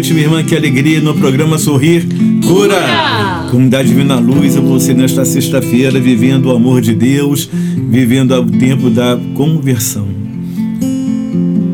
Noite, 0.00 0.14
minha 0.14 0.26
irmã. 0.26 0.42
Que 0.42 0.56
alegria 0.56 0.98
no 0.98 1.14
programa 1.14 1.58
Sorrir 1.58 2.06
Cura. 2.46 2.74
Cura. 2.74 3.48
Comunidade 3.50 3.88
Divina 3.88 4.18
Luz, 4.18 4.54
você 4.54 4.94
nesta 4.94 5.26
sexta-feira 5.26 6.00
vivendo 6.00 6.46
o 6.46 6.50
amor 6.52 6.80
de 6.80 6.94
Deus, 6.94 7.50
vivendo 7.90 8.32
o 8.32 8.46
tempo 8.46 8.88
da 8.88 9.18
conversão. 9.34 10.08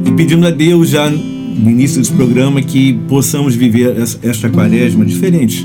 E 0.05 0.11
pedindo 0.13 0.45
a 0.45 0.51
Deus 0.51 0.91
já 0.91 1.09
no 1.09 1.71
início 1.71 2.01
desse 2.01 2.13
programa 2.13 2.61
que 2.61 2.95
possamos 3.07 3.55
viver 3.55 3.95
esta 4.23 4.49
quaresma 4.49 5.05
diferente. 5.05 5.65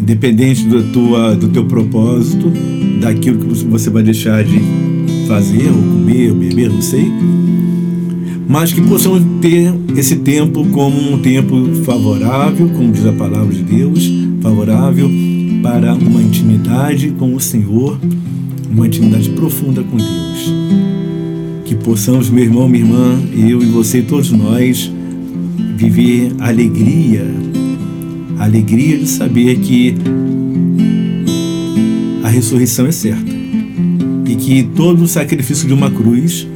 Independente 0.00 0.64
do, 0.64 0.82
tua, 0.92 1.36
do 1.36 1.48
teu 1.48 1.66
propósito, 1.66 2.50
daquilo 3.02 3.38
que 3.38 3.64
você 3.66 3.90
vai 3.90 4.02
deixar 4.02 4.42
de 4.44 4.60
fazer, 5.28 5.68
ou 5.68 5.74
comer, 5.74 6.30
ou 6.30 6.36
beber, 6.36 6.70
não 6.70 6.80
sei 6.80 7.12
mas 8.48 8.72
que 8.72 8.80
possamos 8.80 9.22
ter 9.40 9.72
esse 9.96 10.16
tempo 10.16 10.66
como 10.68 11.12
um 11.12 11.18
tempo 11.18 11.74
favorável, 11.84 12.68
como 12.70 12.92
diz 12.92 13.06
a 13.06 13.12
palavra 13.12 13.54
de 13.54 13.62
Deus, 13.62 14.10
favorável 14.40 15.10
para 15.62 15.94
uma 15.94 16.20
intimidade 16.20 17.10
com 17.10 17.34
o 17.34 17.40
Senhor, 17.40 17.98
uma 18.70 18.86
intimidade 18.86 19.30
profunda 19.30 19.82
com 19.82 19.96
Deus. 19.96 20.52
Que 21.64 21.74
possamos, 21.74 22.28
meu 22.28 22.44
irmão, 22.44 22.68
minha 22.68 22.84
irmã, 22.84 23.20
eu 23.32 23.62
e 23.62 23.66
você, 23.66 23.98
e 23.98 24.02
todos 24.02 24.30
nós, 24.32 24.90
viver 25.76 26.32
alegria, 26.40 27.24
alegria 28.38 28.98
de 28.98 29.06
saber 29.06 29.58
que 29.60 29.94
a 32.22 32.28
ressurreição 32.28 32.86
é 32.86 32.92
certa 32.92 33.32
e 34.26 34.34
que 34.34 34.62
todo 34.74 35.02
o 35.02 35.08
sacrifício 35.08 35.66
de 35.66 35.74
uma 35.74 35.90
cruz 35.90 36.46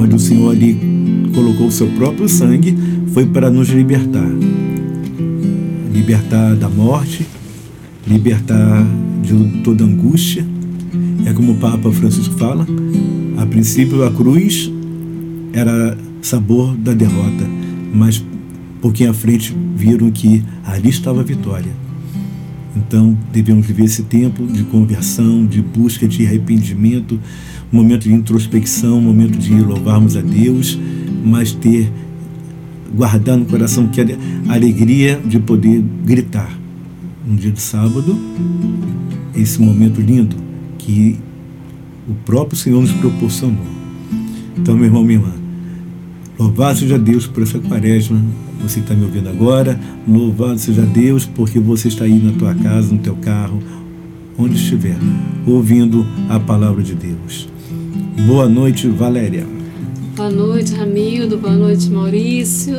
onde 0.00 0.16
o 0.16 0.18
Senhor 0.18 0.50
ali 0.50 0.78
colocou 1.34 1.66
o 1.66 1.70
seu 1.70 1.88
próprio 1.88 2.28
sangue, 2.28 2.76
foi 3.12 3.26
para 3.26 3.50
nos 3.50 3.68
libertar. 3.68 4.28
Libertar 5.92 6.56
da 6.56 6.68
morte, 6.68 7.26
libertar 8.06 8.86
de 9.22 9.62
toda 9.62 9.84
angústia. 9.84 10.44
É 11.26 11.32
como 11.32 11.52
o 11.52 11.56
Papa 11.56 11.92
Francisco 11.92 12.34
fala, 12.34 12.66
a 13.36 13.46
princípio 13.46 14.04
a 14.04 14.10
cruz 14.10 14.70
era 15.52 15.96
sabor 16.22 16.74
da 16.76 16.92
derrota, 16.92 17.46
mas 17.92 18.18
um 18.18 18.80
pouquinho 18.80 19.10
à 19.10 19.14
frente 19.14 19.54
viram 19.76 20.10
que 20.10 20.42
ali 20.64 20.88
estava 20.88 21.20
a 21.20 21.24
vitória. 21.24 21.72
Então 22.76 23.16
devemos 23.32 23.66
viver 23.66 23.84
esse 23.84 24.02
tempo 24.04 24.46
de 24.46 24.64
conversão, 24.64 25.44
de 25.44 25.60
busca 25.60 26.08
de 26.08 26.24
arrependimento, 26.26 27.20
momento 27.70 28.02
de 28.02 28.12
introspecção, 28.12 29.00
momento 29.00 29.38
de 29.38 29.54
louvarmos 29.60 30.16
a 30.16 30.20
Deus, 30.20 30.78
mas 31.24 31.52
ter, 31.52 31.90
guardar 32.94 33.36
no 33.36 33.44
coração 33.44 33.86
que 33.88 34.00
a 34.00 34.52
alegria 34.52 35.20
de 35.24 35.38
poder 35.38 35.82
gritar. 36.04 36.58
Um 37.28 37.36
dia 37.36 37.50
de 37.50 37.60
sábado, 37.60 38.18
esse 39.34 39.60
momento 39.60 40.00
lindo 40.00 40.36
que 40.78 41.18
o 42.08 42.14
próprio 42.24 42.58
Senhor 42.58 42.80
nos 42.80 42.92
proporcionou. 42.92 43.66
Então, 44.58 44.74
meu 44.74 44.86
irmão, 44.86 45.04
minha 45.04 45.18
irmã, 45.18 45.32
louvado 46.38 46.78
seja 46.78 46.98
Deus 46.98 47.26
por 47.26 47.42
essa 47.42 47.58
quaresma, 47.58 48.20
você 48.60 48.80
está 48.80 48.94
me 48.94 49.04
ouvindo 49.04 49.28
agora, 49.28 49.78
louvado 50.08 50.58
seja 50.58 50.82
Deus 50.82 51.24
porque 51.24 51.60
você 51.60 51.88
está 51.88 52.04
aí 52.04 52.18
na 52.18 52.32
tua 52.32 52.54
casa, 52.54 52.92
no 52.92 52.98
teu 52.98 53.14
carro, 53.16 53.60
onde 54.40 54.56
estiver, 54.56 54.96
ouvindo 55.46 56.06
a 56.28 56.40
palavra 56.40 56.82
de 56.82 56.94
Deus. 56.94 57.46
Boa 58.26 58.48
noite, 58.48 58.88
Valéria. 58.88 59.46
Boa 60.16 60.30
noite, 60.30 60.72
Ramildo. 60.74 61.36
Boa 61.36 61.54
noite, 61.54 61.90
Maurício. 61.90 62.74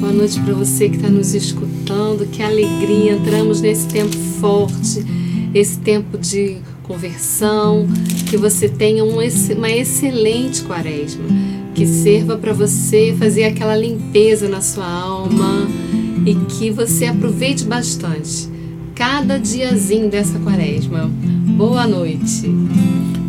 Boa 0.00 0.12
noite 0.12 0.38
para 0.40 0.52
você 0.52 0.90
que 0.90 0.96
está 0.96 1.08
nos 1.08 1.34
escutando. 1.34 2.26
Que 2.30 2.42
alegria! 2.42 3.12
Entramos 3.12 3.62
nesse 3.62 3.88
tempo 3.88 4.14
forte, 4.38 5.04
esse 5.54 5.78
tempo 5.78 6.18
de 6.18 6.58
conversão. 6.82 7.88
Que 8.28 8.36
você 8.36 8.68
tenha 8.68 9.02
um, 9.02 9.16
uma 9.56 9.70
excelente 9.70 10.62
quaresma. 10.62 11.24
Que 11.74 11.86
sirva 11.86 12.36
para 12.36 12.52
você 12.52 13.16
fazer 13.18 13.44
aquela 13.44 13.76
limpeza 13.76 14.46
na 14.46 14.60
sua 14.60 14.86
alma 14.86 15.66
e 16.26 16.34
que 16.34 16.70
você 16.70 17.06
aproveite 17.06 17.64
bastante 17.64 18.51
cada 19.02 19.36
diazinho 19.36 20.08
dessa 20.08 20.38
quaresma. 20.38 21.10
Boa 21.56 21.88
noite. 21.88 22.46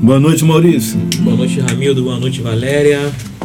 Boa 0.04 0.20
noite, 0.20 0.46
Maurício. 0.46 1.00
Boa 1.22 1.36
noite, 1.36 1.60
Ramildo. 1.60 2.04
Boa 2.04 2.20
noite, 2.20 2.42
Valéria. 2.42 3.00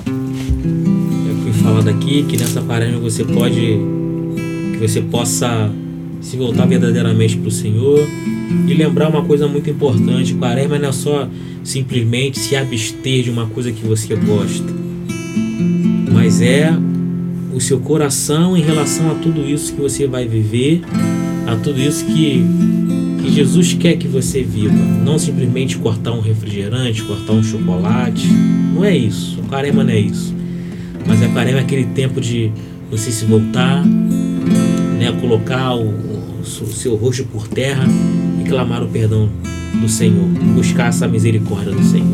Eu 0.06 1.36
fui 1.42 1.52
falando 1.62 1.88
aqui 1.88 2.24
que 2.24 2.36
nessa 2.36 2.60
quaresma 2.60 2.98
você 2.98 3.24
pode, 3.24 3.78
que 4.74 4.78
você 4.78 5.00
possa 5.00 5.72
se 6.20 6.36
voltar 6.36 6.66
verdadeiramente 6.66 7.34
para 7.34 7.48
o 7.48 7.50
Senhor 7.50 8.06
e 8.68 8.74
lembrar 8.74 9.08
uma 9.08 9.24
coisa 9.24 9.48
muito 9.48 9.70
importante: 9.70 10.34
quaresma 10.34 10.78
não 10.78 10.90
é 10.90 10.92
só 10.92 11.26
simplesmente 11.64 12.38
se 12.38 12.54
abster 12.54 13.22
de 13.22 13.30
uma 13.30 13.46
coisa 13.46 13.72
que 13.72 13.86
você 13.86 14.14
gosta, 14.14 14.70
mas 16.12 16.42
é 16.42 16.76
o 17.54 17.58
seu 17.58 17.80
coração 17.80 18.54
em 18.54 18.60
relação 18.60 19.12
a 19.12 19.14
tudo 19.14 19.48
isso 19.48 19.72
que 19.72 19.80
você 19.80 20.06
vai 20.06 20.28
viver, 20.28 20.82
a 21.48 21.56
tudo 21.56 21.80
isso 21.80 22.04
que 22.04 22.44
que 23.22 23.32
Jesus 23.32 23.74
quer 23.74 23.96
que 23.96 24.06
você 24.06 24.42
viva. 24.42 24.74
Não 25.04 25.18
simplesmente 25.18 25.76
cortar 25.76 26.12
um 26.12 26.20
refrigerante, 26.20 27.02
cortar 27.02 27.32
um 27.32 27.42
chocolate. 27.42 28.26
Não 28.74 28.84
é 28.84 28.96
isso. 28.96 29.40
O 29.40 29.44
carema 29.44 29.82
não 29.82 29.92
é 29.92 29.98
isso. 29.98 30.34
Mas 31.06 31.22
a 31.22 31.28
carema 31.28 31.58
é 31.58 31.62
aquele 31.62 31.84
tempo 31.84 32.20
de 32.20 32.50
você 32.90 33.10
se 33.10 33.24
voltar, 33.24 33.84
né, 33.84 35.12
colocar 35.20 35.74
o, 35.74 35.88
o, 35.88 36.44
seu 36.44 36.96
rosto 36.96 37.24
por 37.24 37.48
terra 37.48 37.84
e 38.40 38.48
clamar 38.48 38.82
o 38.82 38.88
perdão 38.88 39.28
do 39.80 39.88
Senhor. 39.88 40.26
Buscar 40.54 40.88
essa 40.88 41.08
misericórdia 41.08 41.72
do 41.72 41.82
Senhor. 41.82 42.06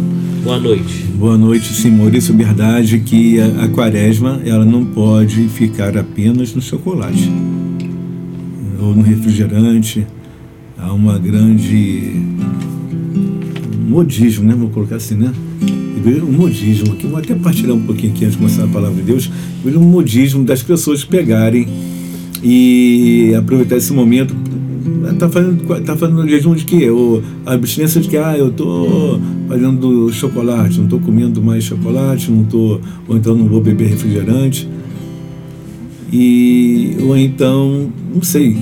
Boa 0.42 0.58
noite. 0.58 1.04
Boa 1.14 1.38
noite, 1.38 1.72
sim, 1.72 1.90
Maurício. 1.90 2.36
Verdade 2.36 2.98
que 3.00 3.40
a, 3.40 3.64
a 3.64 3.68
quaresma 3.68 4.40
ela 4.44 4.64
não 4.64 4.84
pode 4.84 5.48
ficar 5.48 5.96
apenas 5.96 6.54
no 6.54 6.60
chocolate 6.60 7.30
ou 8.80 8.94
no 8.94 9.02
refrigerante 9.02 10.06
há 10.78 10.92
uma 10.92 11.18
grande 11.18 12.22
modismo, 13.88 14.44
né? 14.44 14.54
Vou 14.54 14.70
colocar 14.70 14.96
assim, 14.96 15.14
né? 15.14 15.32
um 16.22 16.32
modismo 16.32 16.92
aqui, 16.92 17.06
vou 17.06 17.18
até 17.18 17.34
partilhar 17.34 17.74
um 17.74 17.80
pouquinho 17.80 18.12
aqui 18.12 18.26
antes 18.26 18.36
de 18.36 18.38
começar 18.38 18.64
a 18.64 18.68
palavra 18.68 18.96
de 18.96 19.02
Deus, 19.02 19.30
um 19.64 19.80
modismo 19.80 20.44
das 20.44 20.62
pessoas 20.62 21.02
pegarem 21.02 21.66
e 22.42 23.32
aproveitar 23.34 23.76
esse 23.76 23.90
momento 23.90 24.36
tá 25.18 25.28
fazendo 25.28 25.80
tá 25.82 25.96
fazendo 25.96 26.28
jejum 26.28 26.54
de 26.54 26.64
quê? 26.64 26.90
Ou 26.90 27.22
abstinência 27.46 28.00
de 28.00 28.08
que 28.08 28.16
ah, 28.16 28.36
eu 28.36 28.50
tô 28.50 29.18
fazendo 29.48 30.12
chocolate, 30.12 30.78
não 30.78 30.86
tô 30.86 30.98
comendo 30.98 31.42
mais 31.42 31.64
chocolate, 31.64 32.30
não 32.30 32.44
tô 32.44 32.80
ou 33.08 33.16
então 33.16 33.34
não 33.34 33.46
vou 33.46 33.60
beber 33.60 33.88
refrigerante. 33.88 34.68
E 36.16 36.96
ou 37.00 37.16
então, 37.16 37.90
não 38.14 38.22
sei, 38.22 38.56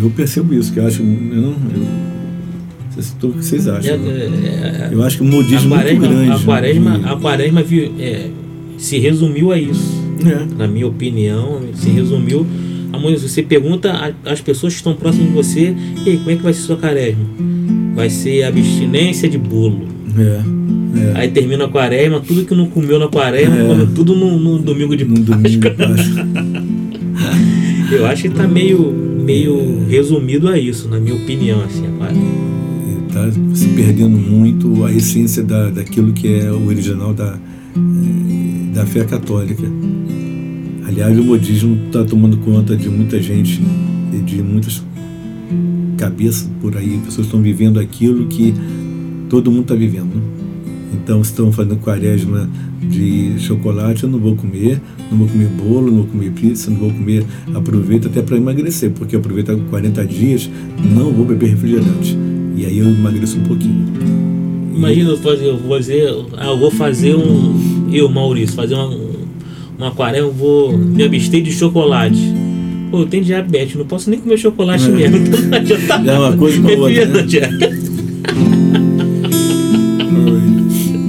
eu 0.00 0.08
percebo 0.08 0.54
isso, 0.54 0.72
que 0.72 0.78
eu 0.78 0.86
acho. 0.86 1.02
Eu 1.02 1.06
não, 1.06 1.50
eu, 1.50 1.86
o 3.28 3.32
que 3.32 3.44
vocês 3.44 3.68
acham. 3.68 3.92
É, 3.92 3.96
é, 3.96 4.88
é, 4.88 4.88
eu 4.92 5.02
acho 5.02 5.18
que 5.18 5.22
o 5.22 5.26
modismo 5.26 5.74
é 5.74 5.92
muito 5.92 6.08
grande. 6.08 6.30
A 6.30 6.38
quaresma, 6.38 7.00
a 7.04 7.16
quaresma 7.16 7.62
é, 7.98 8.30
se 8.78 8.98
resumiu 8.98 9.52
a 9.52 9.58
isso. 9.58 10.06
Na 10.56 10.66
minha 10.66 10.86
opinião, 10.86 11.60
se 11.74 11.90
resumiu. 11.90 12.46
A 12.94 12.98
você 12.98 13.42
pergunta 13.42 14.14
às 14.24 14.40
pessoas 14.40 14.72
que 14.72 14.78
estão 14.78 14.94
próximas 14.94 15.28
de 15.28 15.34
você, 15.34 15.76
e 16.06 16.10
aí, 16.10 16.16
como 16.16 16.30
é 16.30 16.36
que 16.36 16.42
vai 16.42 16.54
ser 16.54 16.62
sua 16.62 16.78
quaresma? 16.78 17.26
Vai 17.94 18.08
ser 18.08 18.42
abstinência 18.44 19.28
de 19.28 19.36
bolo. 19.36 19.86
É. 20.18 20.65
É. 21.14 21.20
Aí 21.20 21.28
termina 21.30 21.64
a 21.64 21.68
quaresma, 21.68 22.20
tudo 22.20 22.44
que 22.44 22.54
não 22.54 22.66
comeu 22.66 22.98
na 22.98 23.08
quaresma, 23.08 23.56
é. 23.56 23.66
come 23.66 23.86
tudo 23.94 24.14
no, 24.14 24.38
no, 24.38 24.58
domingo 24.58 24.96
de 24.96 25.04
no 25.04 25.14
Páscoa. 25.14 25.36
Domingo 25.36 25.48
de 25.48 25.58
Páscoa. 25.60 26.26
Eu 27.92 28.06
acho 28.06 28.22
que 28.22 28.30
tá 28.30 28.48
meio 28.48 29.06
meio 29.26 29.84
resumido 29.88 30.48
a 30.48 30.56
isso, 30.56 30.88
na 30.88 31.00
minha 31.00 31.16
opinião, 31.16 31.60
assim, 31.62 31.84
Está 33.08 33.30
se 33.54 33.68
perdendo 33.68 34.16
muito 34.16 34.84
a 34.84 34.92
essência 34.92 35.42
da, 35.42 35.70
daquilo 35.70 36.12
que 36.12 36.28
é 36.38 36.52
o 36.52 36.66
original 36.66 37.14
da, 37.14 37.36
eh, 37.74 38.74
da 38.74 38.84
fé 38.84 39.04
católica. 39.04 39.62
Aliás, 40.86 41.18
o 41.18 41.24
modismo 41.24 41.86
está 41.86 42.04
tomando 42.04 42.36
conta 42.38 42.76
de 42.76 42.90
muita 42.90 43.20
gente, 43.20 43.60
de 44.24 44.42
muitas 44.42 44.82
cabeças 45.96 46.48
por 46.60 46.76
aí, 46.76 47.00
pessoas 47.04 47.26
estão 47.26 47.40
vivendo 47.40 47.80
aquilo 47.80 48.26
que 48.26 48.54
todo 49.30 49.50
mundo 49.50 49.62
está 49.62 49.74
vivendo. 49.74 50.35
Então, 51.02 51.22
se 51.22 51.30
estão 51.30 51.52
fazendo 51.52 51.76
quaresma 51.76 52.48
de 52.82 53.34
chocolate, 53.38 54.04
eu 54.04 54.10
não 54.10 54.18
vou 54.18 54.34
comer, 54.36 54.80
não 55.10 55.18
vou 55.18 55.28
comer 55.28 55.48
bolo, 55.48 55.86
não 55.90 55.96
vou 55.98 56.06
comer 56.06 56.30
pizza, 56.32 56.70
não 56.70 56.78
vou 56.78 56.90
comer. 56.90 57.24
Aproveito 57.54 58.06
até 58.08 58.22
para 58.22 58.36
emagrecer, 58.36 58.90
porque 58.90 59.16
aproveito 59.16 59.56
40 59.70 60.04
dias, 60.04 60.50
não 60.94 61.12
vou 61.12 61.24
beber 61.24 61.50
refrigerante. 61.50 62.16
E 62.56 62.64
aí 62.64 62.78
eu 62.78 62.86
emagreço 62.88 63.38
um 63.38 63.42
pouquinho. 63.44 63.86
Imagina 64.74 65.10
eu 65.10 65.16
fazer, 65.18 65.46
eu 65.46 65.56
vou 65.56 65.76
fazer, 65.76 66.14
ah, 66.36 66.46
eu 66.48 66.58
vou 66.58 66.70
fazer 66.70 67.14
um, 67.14 67.88
eu, 67.92 68.08
Maurício, 68.10 68.54
fazer 68.54 68.74
um, 68.74 69.10
uma 69.78 69.90
quaresma, 69.90 70.28
eu 70.28 70.32
vou 70.32 70.76
me 70.76 71.02
abster 71.02 71.42
de 71.42 71.50
chocolate. 71.52 72.18
Pô, 72.90 73.00
eu 73.00 73.06
tenho 73.06 73.24
diabetes, 73.24 73.74
não 73.74 73.84
posso 73.86 74.08
nem 74.10 74.18
comer 74.20 74.36
chocolate 74.38 74.84
É. 74.84 74.88
mesmo. 74.90 75.16
Então 75.26 75.40
não 75.40 75.56
adianta 75.58 75.94
É 76.10 76.18
uma 76.18 76.36
coisa 76.36 76.60
com 76.60 76.68
a 76.68 76.72
É 76.72 76.76
outra, 76.76 77.06
né? 77.06 77.85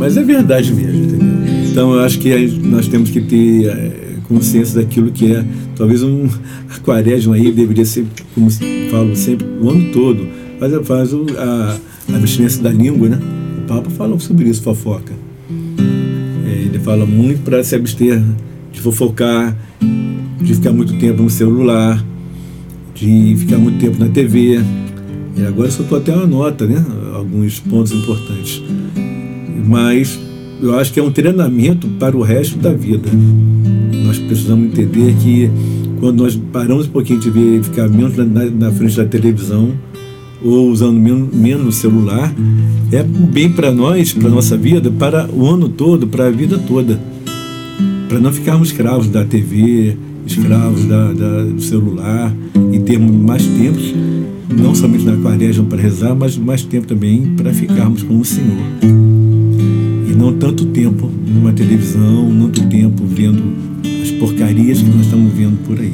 Mas 0.08 0.16
é 0.16 0.24
verdade 0.24 0.74
mesmo, 0.74 1.04
entendeu? 1.04 1.28
Então 1.70 1.94
eu 1.94 2.00
acho 2.00 2.18
que 2.20 2.34
nós 2.64 2.88
temos 2.88 3.10
que 3.10 3.20
ter 3.20 3.66
eh, 3.66 3.92
consciência 4.24 4.80
daquilo 4.82 5.12
que 5.12 5.34
é. 5.34 5.44
Talvez 5.76 6.02
um 6.02 6.30
a 6.74 6.80
quaresma 6.80 7.36
aí 7.36 7.52
deveria 7.52 7.84
ser, 7.84 8.06
como 8.34 8.50
falo 8.90 9.14
sempre, 9.18 9.46
o 9.62 9.70
ano 9.70 9.92
todo. 9.92 10.26
Faz, 10.62 11.14
a- 11.14 11.78
a, 12.10 12.16
abstinência 12.16 12.64
da 12.64 12.70
língua, 12.72 13.10
né? 13.10 13.20
O 13.58 13.62
Papa 13.68 13.90
fala 13.90 14.18
sobre 14.18 14.48
isso, 14.48 14.62
fofoca. 14.62 15.12
Eh, 15.50 16.68
Ele 16.68 16.80
fala 16.80 17.06
muito 17.06 17.42
para 17.42 17.62
se 17.62 17.76
abster 17.76 18.24
de 18.72 18.80
fofocar, 18.80 19.58
de 20.42 20.56
ficar 20.56 20.72
muito 20.72 20.98
tempo 21.00 21.22
no 21.22 21.30
celular, 21.30 22.02
de 22.96 23.36
ficar 23.40 23.58
muito 23.58 23.78
tempo 23.78 24.00
na 24.00 24.08
TV. 24.08 24.62
E 25.36 25.46
agora 25.46 25.70
soltou 25.70 25.98
até 25.98 26.14
uma 26.16 26.26
nota, 26.26 26.66
né? 26.66 26.82
Alguns 27.14 27.60
pontos 27.60 27.92
importantes. 27.92 28.64
Mas 29.68 30.18
eu 30.62 30.78
acho 30.80 30.94
que 30.94 31.00
é 31.00 31.04
um 31.04 31.12
treinamento 31.12 31.88
para 32.00 32.16
o 32.18 32.22
resto 32.22 32.58
da 32.58 32.72
vida. 32.74 33.10
Nós 34.06 34.18
precisamos 34.18 34.68
entender 34.68 35.14
que 35.22 35.50
quando 36.00 36.24
nós 36.24 36.40
paramos 36.54 36.88
um 36.88 36.90
pouquinho 36.90 37.20
de 37.20 37.30
ver, 37.30 37.64
ficar 37.64 37.88
menos 37.90 38.16
na, 38.16 38.24
na- 38.46 38.72
frente 38.72 38.96
da 38.98 39.06
televisão 39.06 39.72
ou 40.44 40.70
usando 40.70 40.98
menos, 41.00 41.34
menos 41.34 41.76
celular, 41.76 42.34
é 42.92 43.04
bem 43.04 43.52
para 43.52 43.72
nós, 43.72 44.14
para 44.14 44.30
nossa 44.30 44.56
vida, 44.56 44.90
para 44.92 45.28
o 45.32 45.46
ano 45.48 45.68
todo, 45.68 46.08
para 46.08 46.28
a 46.28 46.32
vida 46.32 46.58
toda. 46.60 47.00
Para 48.08 48.20
não 48.20 48.32
ficarmos 48.32 48.70
escravos 48.70 49.08
da 49.10 49.26
TV, 49.26 49.98
escravos 50.26 50.86
da, 50.86 51.12
da- 51.12 51.44
do 51.44 51.62
celular 51.62 52.34
e 52.72 52.80
termos 52.80 53.12
mais 53.16 53.46
tempo, 53.46 53.80
não 54.56 54.74
somente 54.74 55.04
na 55.04 55.18
quaresma 55.18 55.66
para 55.66 55.82
rezar, 55.82 56.16
mas 56.16 56.38
mais 56.38 56.62
tempo 56.64 56.88
também 56.88 57.34
para 57.36 57.52
ficarmos 57.52 58.04
com 58.04 58.20
o 58.20 58.24
Senhor. 58.26 59.07
Não 60.28 60.34
tanto 60.38 60.66
tempo 60.66 61.10
numa 61.26 61.54
televisão, 61.54 62.30
não 62.30 62.50
tanto 62.50 62.68
tempo 62.68 63.06
vendo 63.06 63.42
as 64.04 64.12
porcarias 64.12 64.80
que 64.82 64.90
nós 64.90 65.06
estamos 65.06 65.32
vendo 65.32 65.58
por 65.66 65.80
aí. 65.80 65.94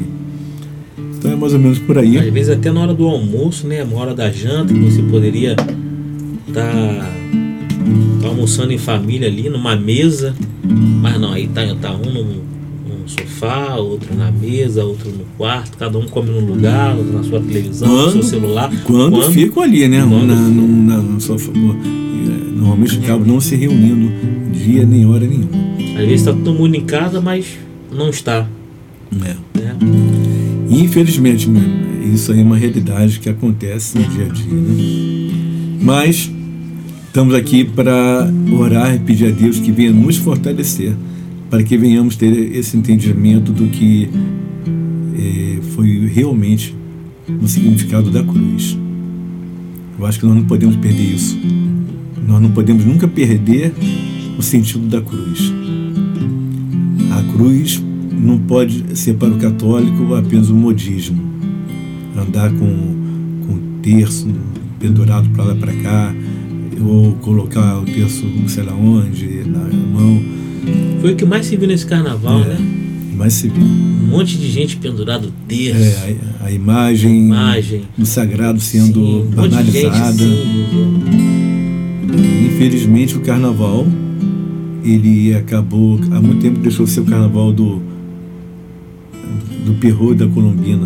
Então 1.20 1.32
é 1.32 1.36
mais 1.36 1.54
ou 1.54 1.60
menos 1.60 1.78
por 1.78 2.00
aí. 2.00 2.18
Às 2.18 2.34
vezes 2.34 2.50
até 2.50 2.72
na 2.72 2.80
hora 2.82 2.96
do 2.96 3.06
almoço, 3.06 3.68
né? 3.68 3.84
Uma 3.84 4.00
hora 4.00 4.16
da 4.16 4.32
janta, 4.32 4.74
que 4.74 4.80
você 4.80 5.04
poderia 5.04 5.56
estar 6.48 7.13
almoçando 8.28 8.74
em 8.74 8.80
família 8.80 9.28
ali, 9.28 9.50
numa 9.50 9.75
mesa. 9.75 10.34
Mas 11.00 11.22
não, 11.22 11.32
aí 11.32 11.46
tá, 11.48 11.62
tá 11.80 11.94
um 11.94 12.12
num 12.12 12.42
sofá, 13.06 13.75
outro 13.75 14.16
na 14.16 14.32
mesa, 14.32 14.84
outro 14.84 15.12
no 15.12 15.25
quarto, 15.38 15.78
cada 15.78 15.96
um 16.00 16.08
come 16.08 16.32
num 16.32 16.44
lugar, 16.44 16.96
outro 16.98 17.13
na 17.13 17.24
sua 17.24 17.40
televisão, 17.40 17.88
no 17.88 18.02
seu 18.06 18.12
Quando- 18.13 18.24
celular. 18.24 18.72
Quando, 18.86 19.22
ficam 19.32 19.62
ali, 19.62 19.88
né? 19.88 20.00
Quando- 20.10 20.25
Na, 20.25 20.36
no- 20.36 20.68
na, 20.68 20.98
no 20.98 21.22
sofá. 21.22 21.52
Normalmente 22.74 22.98
acabam 22.98 23.27
não 23.27 23.39
se 23.39 23.56
reunindo 23.56 24.12
dia 24.51 24.84
nem 24.84 25.06
hora 25.06 25.27
nenhuma. 25.27 25.51
Às 25.96 26.08
vezes 26.08 26.25
tá 26.25 26.34
todo 26.34 26.53
mundo 26.56 26.74
em 26.74 26.84
casa, 26.84 27.22
mas 27.22 27.46
não 27.92 28.10
está. 28.10 28.48
É. 29.13 29.60
Né? 29.60 29.77
Infelizmente, 30.70 31.48
né, 31.48 31.62
isso 32.12 32.32
aí 32.32 32.39
é 32.39 32.44
uma 32.44 32.58
realidade 32.58 33.20
que 33.20 33.30
acontece 33.30 33.96
no 33.96 34.03
dia 34.06 34.25
a 34.25 34.30
dia. 34.30 34.51
Né? 34.51 35.77
Mas 35.82 36.32
estamos 37.06 37.36
aqui 37.36 37.63
para 37.63 38.27
orar 38.51 38.96
e 38.96 39.00
pedir 39.00 39.27
a 39.27 39.32
Deus 39.32 39.60
que 39.60 39.72
venha 39.72 39.92
nos 39.92 40.18
fortalecer, 40.18 40.96
para 41.51 41.62
que 41.62 41.77
venhamos 41.77 42.15
ter 42.15 42.56
esse 42.56 42.75
entendimento 42.75 43.51
do 43.51 43.68
que 43.68 44.10
eh, 45.15 45.60
foi 45.75 46.08
realmente 46.08 46.75
o 47.39 47.48
significado 47.48 48.10
da 48.10 48.24
cruz. 48.24 48.75
Eu 50.00 50.08
acho 50.08 50.20
que 50.20 50.25
nós 50.25 50.36
não 50.36 50.46
podemos 50.46 50.75
perder 50.77 51.03
isso. 51.03 51.38
Nós 52.27 52.42
não 52.42 52.51
podemos 52.51 52.86
nunca 52.86 53.08
perder 53.08 53.74
o 54.38 54.42
sentido 54.42 54.88
da 54.88 55.01
cruz. 55.01 55.51
A 57.12 57.34
cruz 57.34 57.82
não 58.12 58.38
pode 58.39 58.98
ser 58.98 59.15
para 59.15 59.30
o 59.30 59.38
católico 59.38 60.15
apenas 60.15 60.50
um 60.50 60.56
modismo. 60.56 61.22
Andar 62.18 62.51
com, 62.51 62.65
com 63.48 63.53
o 63.53 63.60
terço 63.82 64.27
pendurado 64.80 65.30
para 65.30 65.44
lá 65.46 65.56
para 65.56 65.74
cá, 65.74 66.13
ou 66.82 67.13
colocar 67.15 67.80
o 67.80 67.86
terço 67.86 68.25
não 68.25 68.48
sei 68.48 68.63
lá 68.63 68.74
onde, 68.74 69.44
na 69.46 69.60
mão. 69.60 70.22
Foi 71.01 71.13
o 71.13 71.15
que 71.15 71.25
mais 71.25 71.46
se 71.46 71.56
viu 71.58 71.68
nesse 71.68 71.86
carnaval, 71.86 72.42
É. 72.42 72.46
né? 72.50 72.58
Mas 73.15 73.34
se 73.34 73.48
Um 73.48 74.08
monte 74.08 74.38
de 74.38 74.50
gente 74.50 74.75
pendurado 74.77 75.32
terço, 75.48 75.80
é, 75.80 76.15
a, 76.42 76.46
a 76.48 76.51
imagem, 76.51 77.27
imagem. 77.27 77.84
do 77.98 78.06
sagrado 78.08 78.60
sendo 78.60 78.94
Sim, 78.94 79.06
um 79.06 79.22
de 79.22 79.27
gente, 79.27 79.36
banalizada. 79.36 80.13
sim. 80.18 81.03
Infelizmente 82.54 83.18
o 83.18 83.22
carnaval 83.22 83.86
ele 84.84 85.34
acabou 85.34 86.00
há 86.12 86.22
muito 86.22 86.42
tempo 86.42 86.60
deixou 86.60 86.86
de 86.86 86.92
ser 86.92 87.00
o 87.00 87.06
carnaval 87.06 87.52
do 87.54 87.82
do 89.66 89.74
perro 89.80 90.14
da 90.14 90.28
Colombina, 90.28 90.86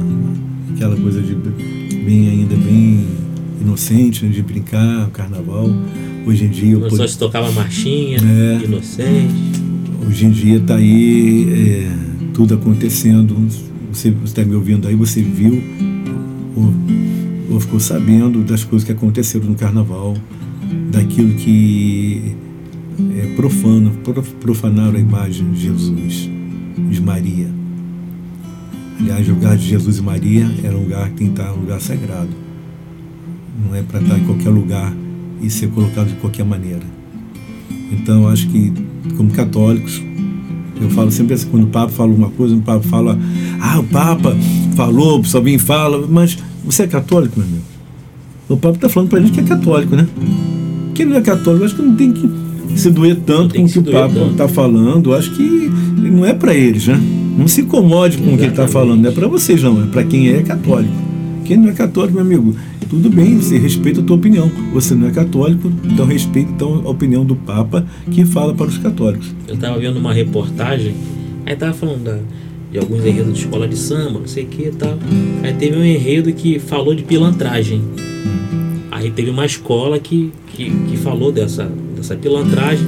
aquela 0.75 0.95
coisa 0.95 1.19
de 1.19 1.33
bem 2.05 2.29
ainda 2.29 2.55
bem 2.55 3.05
inocente 3.59 4.23
né, 4.23 4.31
de 4.31 4.41
brincar 4.43 5.07
o 5.07 5.11
carnaval. 5.11 5.67
Hoje 6.27 6.45
em 6.45 6.49
dia 6.49 6.77
o 6.77 6.81
Quando 6.81 7.07
só 7.07 7.17
tocava 7.19 7.51
marchinha, 7.51 8.19
É. 8.19 8.63
inocente. 8.63 9.33
Hoje 10.07 10.25
em 10.25 10.31
dia 10.31 10.57
está 10.57 10.75
aí 10.75 11.47
é, 11.49 11.91
tudo 12.33 12.53
acontecendo. 12.53 13.35
Você 13.91 14.13
está 14.23 14.43
me 14.45 14.53
ouvindo 14.53 14.87
aí, 14.87 14.93
você 14.95 15.21
viu 15.21 15.61
ou, 16.55 16.73
ou 17.51 17.59
ficou 17.59 17.79
sabendo 17.79 18.43
das 18.43 18.63
coisas 18.63 18.85
que 18.85 18.91
aconteceram 18.91 19.47
no 19.47 19.55
carnaval, 19.55 20.15
daquilo 20.91 21.33
que 21.35 22.35
é 23.17 23.33
profano, 23.35 23.91
prof- 24.03 24.33
profanaram 24.39 24.95
a 24.95 24.99
imagem 24.99 25.51
de 25.51 25.61
Jesus, 25.61 26.29
de 26.89 27.01
Maria. 27.01 27.47
Aliás, 28.99 29.27
o 29.27 29.31
lugar 29.33 29.55
de 29.57 29.67
Jesus 29.67 29.99
e 29.99 30.01
Maria 30.01 30.49
era 30.63 30.75
um 30.75 30.83
lugar 30.83 31.09
que 31.09 31.17
tem 31.17 31.27
que 31.27 31.33
estar 31.39 31.53
um 31.53 31.61
lugar 31.61 31.79
sagrado. 31.79 32.29
Não 33.65 33.75
é 33.75 33.83
para 33.83 34.01
estar 34.01 34.17
em 34.17 34.23
qualquer 34.23 34.49
lugar 34.49 34.93
e 35.41 35.49
ser 35.49 35.69
colocado 35.69 36.07
de 36.07 36.15
qualquer 36.15 36.45
maneira. 36.45 36.81
Então, 37.91 38.23
eu 38.23 38.29
acho 38.29 38.47
que, 38.49 38.73
como 39.15 39.29
católicos, 39.31 40.01
eu 40.81 40.89
falo 40.89 41.11
sempre 41.11 41.33
assim, 41.35 41.47
quando 41.49 41.65
o 41.65 41.67
Papa 41.67 41.91
fala 41.91 42.11
uma 42.11 42.29
coisa, 42.29 42.55
o 42.55 42.61
Papa 42.61 42.81
fala, 42.81 43.17
ah, 43.61 43.79
o 43.79 43.83
Papa 43.83 44.35
falou, 44.75 45.19
o 45.19 45.41
vem 45.41 45.57
fala, 45.57 46.07
mas 46.07 46.37
você 46.63 46.83
é 46.83 46.87
católico, 46.87 47.39
meu 47.39 47.47
amigo? 47.47 47.76
O 48.49 48.55
Papa 48.57 48.75
está 48.75 48.89
falando 48.89 49.09
para 49.09 49.19
a 49.19 49.21
gente 49.21 49.33
que 49.33 49.39
é 49.41 49.43
católico, 49.43 49.95
né? 49.95 50.07
Quem 50.95 51.05
não 51.05 51.17
é 51.17 51.21
católico, 51.21 51.65
acho 51.65 51.75
que 51.75 51.81
não 51.81 51.95
tem 51.95 52.11
que 52.11 52.29
se 52.75 52.89
doer 52.89 53.17
tanto 53.25 53.55
com 53.55 53.63
o 53.63 53.69
que 53.69 53.79
o 53.79 53.83
Papa 53.83 54.19
está 54.31 54.47
falando. 54.47 55.13
Acho 55.13 55.31
que 55.31 55.69
não 55.97 56.25
é 56.25 56.33
para 56.33 56.53
eles, 56.53 56.87
né? 56.87 56.99
Não 57.37 57.47
se 57.47 57.61
incomode 57.61 58.17
com 58.17 58.33
o 58.33 58.37
que 58.37 58.43
ele 58.43 58.47
está 58.51 58.63
Exatamente. 58.63 58.71
falando, 58.73 59.01
não 59.03 59.09
é 59.09 59.13
para 59.13 59.27
vocês, 59.27 59.61
não, 59.61 59.83
é 59.83 59.85
para 59.87 60.03
quem 60.03 60.29
é 60.29 60.41
católico. 60.41 60.93
Quem 61.45 61.57
não 61.57 61.69
é 61.69 61.73
católico, 61.73 62.13
meu 62.15 62.23
amigo, 62.25 62.55
tudo 62.89 63.09
bem, 63.09 63.37
você 63.37 63.57
respeita 63.57 64.01
a 64.01 64.03
tua 64.03 64.15
opinião. 64.15 64.49
Você 64.73 64.95
não 64.95 65.07
é 65.07 65.11
católico, 65.11 65.71
então 65.85 66.05
respeita 66.05 66.49
então, 66.51 66.81
a 66.85 66.89
opinião 66.89 67.23
do 67.25 67.35
Papa 67.35 67.85
que 68.09 68.25
fala 68.25 68.53
para 68.53 68.65
os 68.67 68.77
católicos. 68.77 69.33
Eu 69.47 69.55
tava 69.57 69.77
vendo 69.77 69.97
uma 69.97 70.13
reportagem, 70.13 70.93
aí 71.45 71.55
tava 71.55 71.73
falando 71.73 72.03
da- 72.03 72.19
de 72.71 72.77
alguns 72.77 73.05
enredos 73.05 73.33
de 73.33 73.39
escola 73.39 73.67
de 73.67 73.77
samba, 73.77 74.19
não 74.19 74.27
sei 74.27 74.43
o 74.43 74.47
que 74.47 74.63
e 74.63 74.71
tal. 74.71 74.97
Aí 75.43 75.53
teve 75.53 75.77
um 75.77 75.83
enredo 75.83 76.31
que 76.33 76.59
falou 76.59 76.93
de 76.93 77.03
pilantragem. 77.03 77.81
Aí 78.91 79.11
teve 79.11 79.29
uma 79.29 79.45
escola 79.45 79.99
que, 79.99 80.31
que, 80.47 80.69
que 80.69 80.97
falou 80.97 81.31
dessa, 81.31 81.71
dessa 81.95 82.15
pilantragem. 82.15 82.85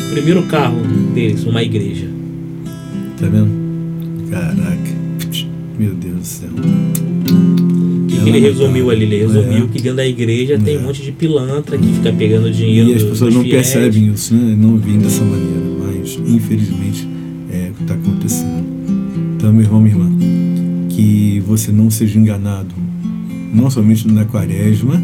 O 0.00 0.12
primeiro 0.12 0.42
carro 0.44 0.80
deles, 1.14 1.44
uma 1.44 1.62
igreja. 1.62 2.08
Tá 3.18 3.26
vendo? 3.26 3.50
Caraca. 4.30 5.00
Meu 5.78 5.94
Deus 5.94 6.16
do 6.16 6.24
céu. 6.24 6.48
O 6.50 8.22
que, 8.22 8.28
ele 8.28 8.40
resumiu 8.40 8.90
ali? 8.90 9.04
Ele 9.04 9.18
resumiu 9.18 9.68
que 9.68 9.80
dentro 9.80 9.96
da 9.96 10.06
igreja 10.06 10.58
tem 10.58 10.76
um 10.76 10.82
monte 10.82 11.02
de 11.02 11.12
pilantra 11.12 11.78
que 11.78 11.86
fica 11.86 12.12
pegando 12.12 12.50
dinheiro. 12.50 12.90
E 12.90 12.94
as 12.94 13.02
pessoas 13.02 13.32
não 13.32 13.42
fiéis. 13.42 13.72
percebem 13.72 14.12
isso, 14.12 14.34
né? 14.34 14.56
Não 14.58 14.76
veem 14.76 14.98
dessa 14.98 15.24
maneira, 15.24 15.60
mas 15.78 16.18
infelizmente 16.26 17.08
Então, 19.50 19.58
meu 19.58 19.66
irmão, 19.66 19.80
minha 19.80 19.96
irmã, 19.96 20.08
que 20.90 21.42
você 21.44 21.72
não 21.72 21.90
seja 21.90 22.20
enganado, 22.20 22.72
não 23.52 23.68
somente 23.68 24.06
na 24.06 24.24
quaresma, 24.24 25.02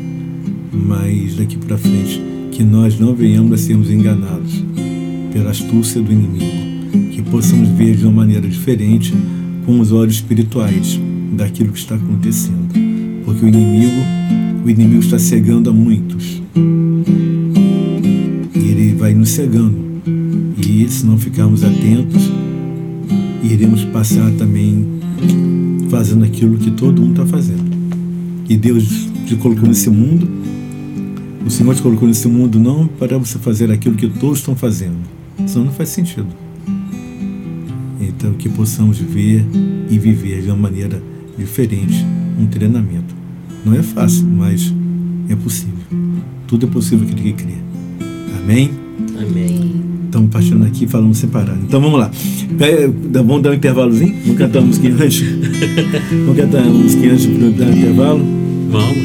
mas 0.72 1.34
daqui 1.34 1.56
para 1.56 1.76
frente, 1.76 2.22
que 2.52 2.62
nós 2.62 2.96
não 2.96 3.12
venhamos 3.12 3.52
a 3.54 3.58
sermos 3.58 3.90
enganados 3.90 4.62
pela 5.32 5.50
astúcia 5.50 6.00
do 6.00 6.12
inimigo, 6.12 7.10
que 7.10 7.22
possamos 7.22 7.70
ver 7.70 7.96
de 7.96 8.04
uma 8.04 8.12
maneira 8.12 8.46
diferente 8.46 9.12
com 9.64 9.80
os 9.80 9.90
olhos 9.90 10.14
espirituais 10.14 10.96
daquilo 11.32 11.72
que 11.72 11.80
está 11.80 11.96
acontecendo, 11.96 12.72
porque 13.24 13.46
o 13.46 13.48
inimigo, 13.48 14.00
o 14.64 14.70
inimigo 14.70 15.00
está 15.00 15.18
cegando 15.18 15.70
a 15.70 15.72
muitos 15.72 16.40
e 18.54 18.58
ele 18.60 18.94
vai 18.94 19.12
nos 19.12 19.30
cegando. 19.30 19.84
E 20.56 20.88
se 20.88 21.04
não 21.04 21.18
ficarmos 21.18 21.64
atentos, 21.64 22.30
e 23.42 23.52
iremos 23.52 23.84
passar 23.84 24.30
também 24.32 24.86
fazendo 25.88 26.24
aquilo 26.24 26.58
que 26.58 26.70
todo 26.70 27.00
mundo 27.00 27.22
está 27.22 27.26
fazendo. 27.26 27.64
E 28.48 28.56
Deus 28.56 29.08
te 29.26 29.36
colocou 29.36 29.68
nesse 29.68 29.90
mundo, 29.90 30.28
o 31.44 31.50
Senhor 31.50 31.74
te 31.74 31.82
colocou 31.82 32.08
nesse 32.08 32.28
mundo 32.28 32.58
não 32.58 32.86
para 32.86 33.18
você 33.18 33.38
fazer 33.38 33.70
aquilo 33.70 33.94
que 33.94 34.08
todos 34.08 34.38
estão 34.38 34.56
fazendo, 34.56 34.98
senão 35.46 35.66
não 35.66 35.72
faz 35.72 35.88
sentido. 35.90 36.28
Então, 38.00 38.32
que 38.34 38.48
possamos 38.48 38.98
ver 38.98 39.44
e 39.90 39.98
viver 39.98 40.42
de 40.42 40.48
uma 40.48 40.56
maneira 40.56 41.02
diferente 41.36 42.04
um 42.38 42.46
treinamento. 42.46 43.14
Não 43.64 43.74
é 43.74 43.82
fácil, 43.82 44.26
mas 44.26 44.72
é 45.28 45.36
possível. 45.36 45.74
Tudo 46.46 46.66
é 46.66 46.68
possível 46.68 47.06
aquele 47.06 47.32
que 47.32 47.44
crê. 47.44 47.54
Amém? 48.40 48.70
Amém. 49.18 49.55
Estamos 50.16 50.32
partindo 50.32 50.64
aqui 50.64 50.86
falando 50.86 51.14
separado. 51.14 51.58
Então 51.62 51.78
vamos 51.78 52.00
lá. 52.00 52.10
Vamos 53.12 53.42
dar 53.42 53.50
um 53.50 53.52
intervalozinho? 53.52 54.16
Vamos 54.22 54.38
cantar 54.38 54.60
uma 54.60 54.68
musiquinha 54.68 54.94
antes? 54.94 55.20
Vamos 56.24 56.36
cantar 56.36 56.62
uma 56.62 56.78
musiquinha 56.78 57.12
antes 57.12 57.26
para 57.26 57.50
dar 57.50 57.66
um 57.66 57.76
intervalo? 57.76 58.24
Vamos. 58.70 58.96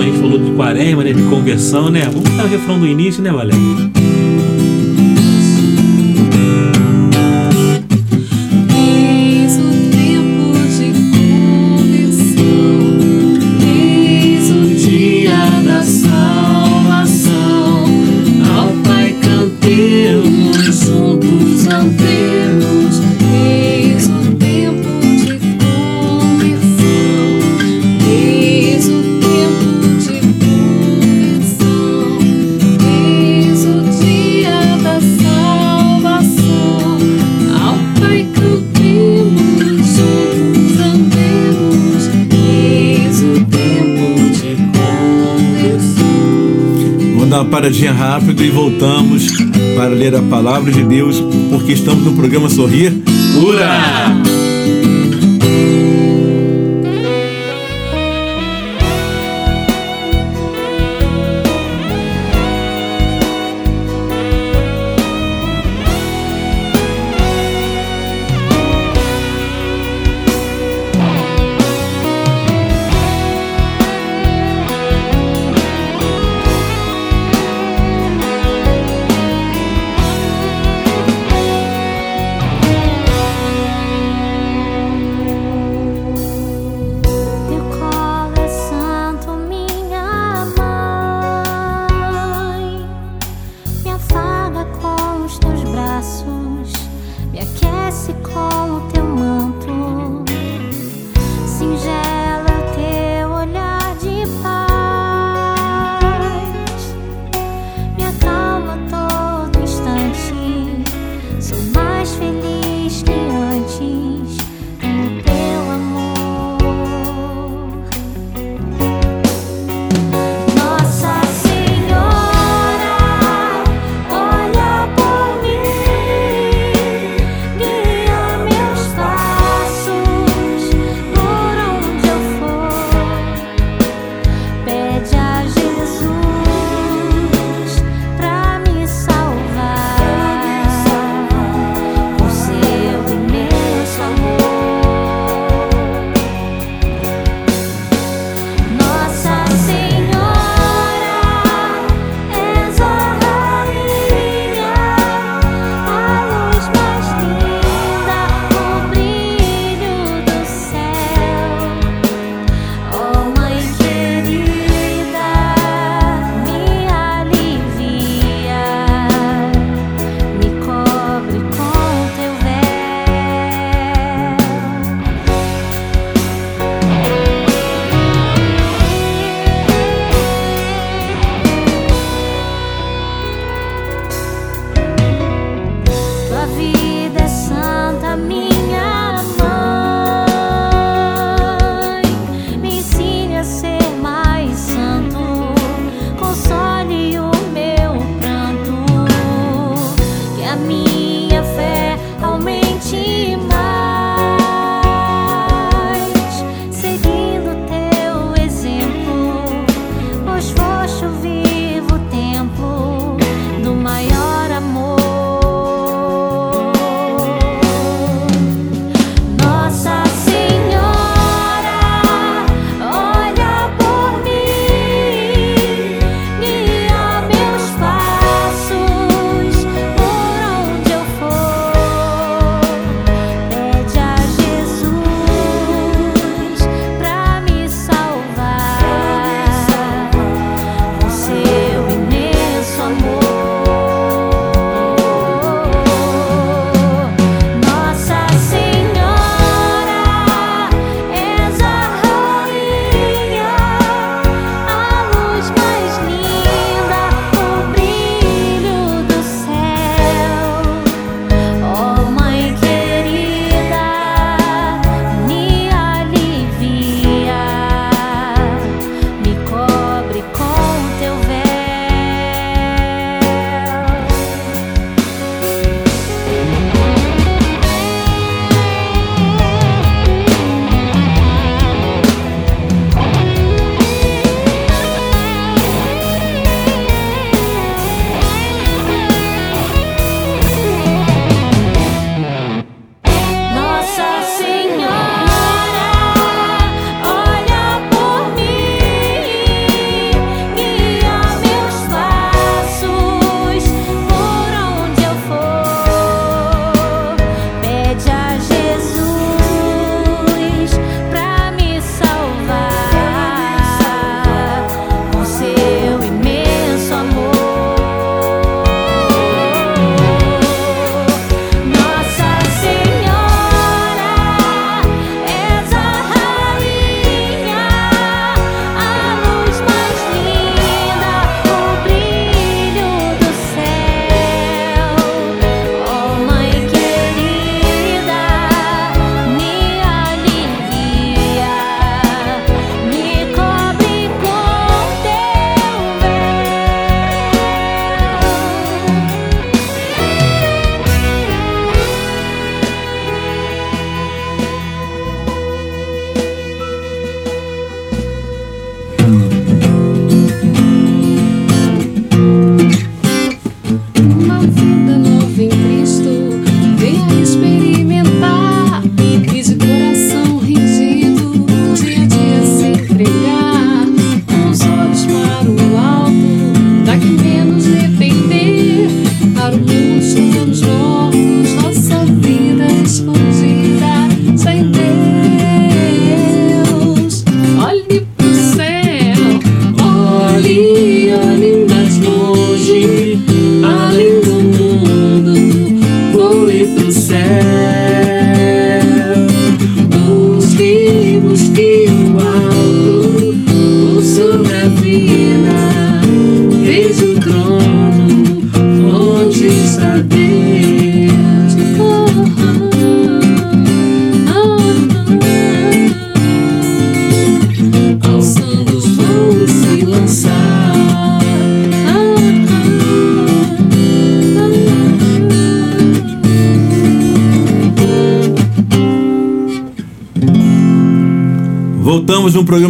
A 0.00 0.02
gente 0.02 0.18
falou 0.18 0.38
de 0.38 0.50
quaresma, 0.56 1.04
né? 1.04 1.12
De 1.12 1.22
conversão, 1.22 1.88
né? 1.88 2.00
Vamos 2.12 2.28
cantar 2.28 2.46
o 2.46 2.48
refrão 2.48 2.80
do 2.80 2.88
início, 2.88 3.22
né, 3.22 3.30
Valéria? 3.30 4.05
Paradinha 47.56 47.90
rápido 47.90 48.44
e 48.44 48.50
voltamos 48.50 49.28
para 49.74 49.88
ler 49.88 50.14
a 50.14 50.20
palavra 50.20 50.70
de 50.70 50.84
Deus, 50.84 51.24
porque 51.48 51.72
estamos 51.72 52.04
no 52.04 52.12
programa 52.12 52.50
Sorrir 52.50 52.92
Cura! 53.32 54.45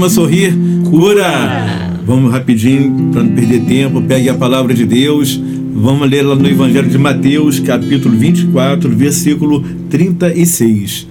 Programa 0.06 0.10
Sorrir 0.10 0.54
Cura. 0.88 2.00
Vamos 2.06 2.30
rapidinho 2.30 3.10
para 3.12 3.22
não 3.22 3.34
perder 3.34 3.60
tempo. 3.62 4.00
Pegue 4.02 4.28
a 4.28 4.34
palavra 4.34 4.72
de 4.72 4.84
Deus. 4.84 5.40
Vamos 5.74 6.08
ler 6.08 6.22
lá 6.22 6.34
no 6.34 6.48
Evangelho 6.48 6.88
de 6.88 6.96
Mateus, 6.96 7.58
capítulo 7.60 8.16
24, 8.16 8.88
versículo 8.90 9.62
36. 9.90 11.08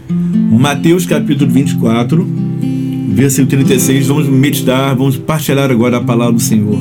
Mateus, 0.51 1.05
capítulo 1.05 1.51
24, 1.51 2.27
versículo 3.10 3.49
36. 3.49 4.08
Vamos 4.08 4.27
meditar, 4.27 4.95
vamos 4.95 5.17
partilhar 5.17 5.69
agora 5.69 5.97
a 5.97 6.01
palavra 6.01 6.34
do 6.34 6.41
Senhor. 6.41 6.77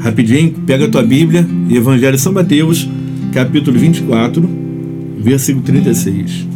Rapidinho, 0.00 0.54
pega 0.66 0.86
a 0.86 0.88
tua 0.88 1.02
Bíblia, 1.02 1.46
Evangelho 1.70 2.16
de 2.16 2.22
São 2.22 2.32
Mateus, 2.32 2.88
capítulo 3.32 3.78
24, 3.78 4.48
versículo 5.18 5.64
36. 5.64 6.46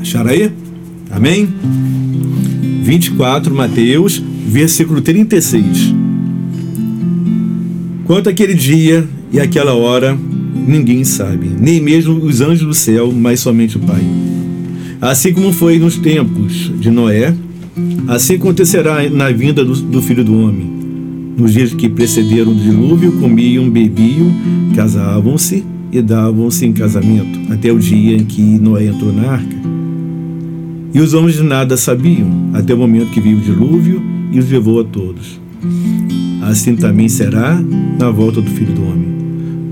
Acharam 0.00 0.30
aí? 0.30 0.61
Amém? 1.12 1.46
24, 2.82 3.54
Mateus, 3.54 4.22
versículo 4.48 5.00
36. 5.00 5.94
Quanto 8.04 8.28
àquele 8.28 8.54
dia 8.54 9.06
e 9.30 9.38
aquela 9.38 9.74
hora, 9.74 10.18
ninguém 10.66 11.04
sabe, 11.04 11.48
nem 11.58 11.80
mesmo 11.80 12.14
os 12.14 12.40
anjos 12.40 12.66
do 12.66 12.74
céu, 12.74 13.12
mas 13.12 13.40
somente 13.40 13.76
o 13.76 13.80
Pai. 13.80 14.02
Assim 15.00 15.32
como 15.32 15.52
foi 15.52 15.78
nos 15.78 15.96
tempos 15.98 16.72
de 16.80 16.90
Noé, 16.90 17.34
assim 18.08 18.34
acontecerá 18.34 19.08
na 19.08 19.30
vinda 19.30 19.64
do, 19.64 19.74
do 19.74 20.02
Filho 20.02 20.24
do 20.24 20.38
Homem. 20.38 20.70
Nos 21.36 21.52
dias 21.52 21.72
que 21.72 21.88
precederam 21.88 22.52
o 22.52 22.54
dilúvio, 22.54 23.12
comiam, 23.12 23.68
bebiam, 23.68 24.32
casavam-se 24.74 25.64
e 25.90 26.00
davam-se 26.00 26.66
em 26.66 26.72
casamento, 26.72 27.52
até 27.52 27.72
o 27.72 27.78
dia 27.78 28.16
em 28.16 28.24
que 28.24 28.40
Noé 28.40 28.86
entrou 28.86 29.12
na 29.12 29.32
arca. 29.32 29.56
E 30.94 31.00
os 31.00 31.14
homens 31.14 31.36
de 31.36 31.42
nada 31.42 31.76
sabiam, 31.76 32.50
até 32.52 32.74
o 32.74 32.78
momento 32.78 33.10
que 33.10 33.20
veio 33.20 33.38
o 33.38 33.40
dilúvio 33.40 34.02
e 34.30 34.38
os 34.38 34.50
levou 34.50 34.80
a 34.80 34.84
todos. 34.84 35.40
Assim 36.42 36.76
também 36.76 37.08
será 37.08 37.58
na 37.98 38.10
volta 38.10 38.42
do 38.42 38.50
Filho 38.50 38.74
do 38.74 38.82
Homem. 38.82 39.12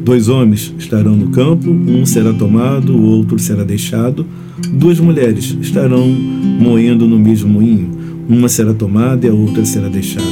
Dois 0.02 0.28
homens 0.28 0.74
estarão 0.78 1.14
no 1.14 1.28
campo, 1.28 1.70
um 1.70 2.06
será 2.06 2.33
tomado, 2.33 2.96
o 2.96 3.02
outro 3.02 3.38
será 3.38 3.64
deixado. 3.64 4.24
Duas 4.72 4.98
mulheres 4.98 5.56
estarão 5.61 6.09
moendo 6.09 7.06
no 7.06 7.18
mesmo 7.18 7.52
moinho, 7.52 7.90
uma 8.28 8.48
será 8.48 8.72
tomada 8.72 9.26
e 9.26 9.30
a 9.30 9.35
outra 9.35 9.64
será 9.64 9.88
deixada. 9.88 10.26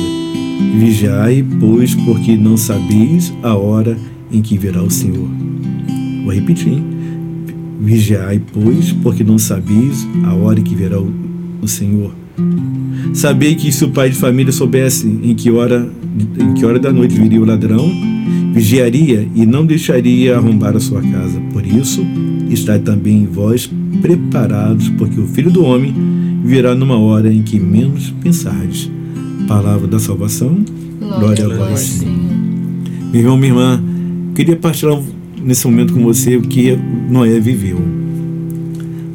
Vigiai, 0.79 1.45
pois, 1.61 1.95
porque 1.95 2.37
não 2.37 2.57
sabeis 2.57 3.33
a 3.43 3.55
hora 3.55 3.97
em 4.33 4.41
que 4.41 4.57
virá 4.57 4.83
o 4.83 4.91
Senhor. 4.91 5.29
Vou 6.25 6.33
repetir. 6.33 6.83
Vigiai, 7.81 8.41
pois, 8.53 8.93
porque 8.93 9.23
não 9.23 9.39
sabeis 9.39 10.07
a 10.25 10.35
hora 10.35 10.61
que 10.61 10.75
virá 10.75 11.01
o, 11.01 11.13
o 11.63 11.69
Senhor. 11.69 12.13
Sabei 13.15 13.55
que 13.55 13.73
se 13.73 13.85
o 13.85 13.91
pai 13.91 14.11
de 14.11 14.17
família 14.17 14.53
soubesse 14.53 15.07
em 15.07 15.35
que 15.35 15.51
hora 15.51 15.89
em 16.39 16.55
que 16.55 16.65
hora 16.65 16.79
da 16.79 16.93
noite 16.93 17.15
viria 17.15 17.41
o 17.41 17.45
ladrão, 17.45 17.91
vigiaria 18.53 19.29
e 19.35 19.47
não 19.47 19.65
deixaria 19.65 20.37
arrombar 20.37 20.77
a 20.77 20.81
sua 20.81 21.01
casa. 21.01 21.41
Por 21.53 21.65
isso, 21.65 22.05
estai 22.51 22.79
também 22.81 23.27
vós 23.27 23.71
preparados, 24.01 24.89
porque 24.91 25.21
o 25.21 25.27
Filho 25.27 25.51
do 25.51 25.65
Homem 25.65 25.95
virá 26.45 26.75
numa 26.75 26.99
hora 26.99 27.33
em 27.33 27.43
que 27.43 27.59
menos 27.59 28.11
pensardes. 28.23 28.91
Palavra 29.47 29.87
da 29.87 29.99
salvação. 29.99 30.65
Glória, 30.99 31.45
Glória 31.45 31.45
a 31.45 31.69
vós, 31.69 31.81
Senhor. 31.81 32.15
Meu 33.13 33.21
irmão, 33.21 33.37
minha 33.37 33.53
irmã, 33.53 33.83
queria 34.35 34.57
partilhar 34.57 35.01
nesse 35.43 35.67
momento 35.67 35.93
com 35.93 36.03
você 36.03 36.37
o 36.37 36.43
que 36.43 36.77
Noé 37.09 37.39
viveu. 37.41 37.81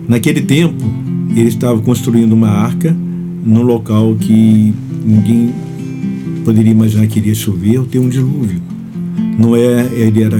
Naquele 0.07 0.41
tempo, 0.41 0.83
ele 1.35 1.47
estava 1.47 1.81
construindo 1.81 2.33
uma 2.33 2.49
arca 2.49 2.95
num 3.45 3.63
local 3.63 4.15
que 4.15 4.73
ninguém 5.05 5.53
poderia 6.43 6.71
imaginar 6.71 7.07
que 7.07 7.19
iria 7.19 7.35
chover 7.35 7.79
ou 7.79 7.85
ter 7.85 7.99
um 7.99 8.09
dilúvio. 8.09 8.61
Noé, 9.37 9.89
ele 9.93 10.21
era 10.21 10.37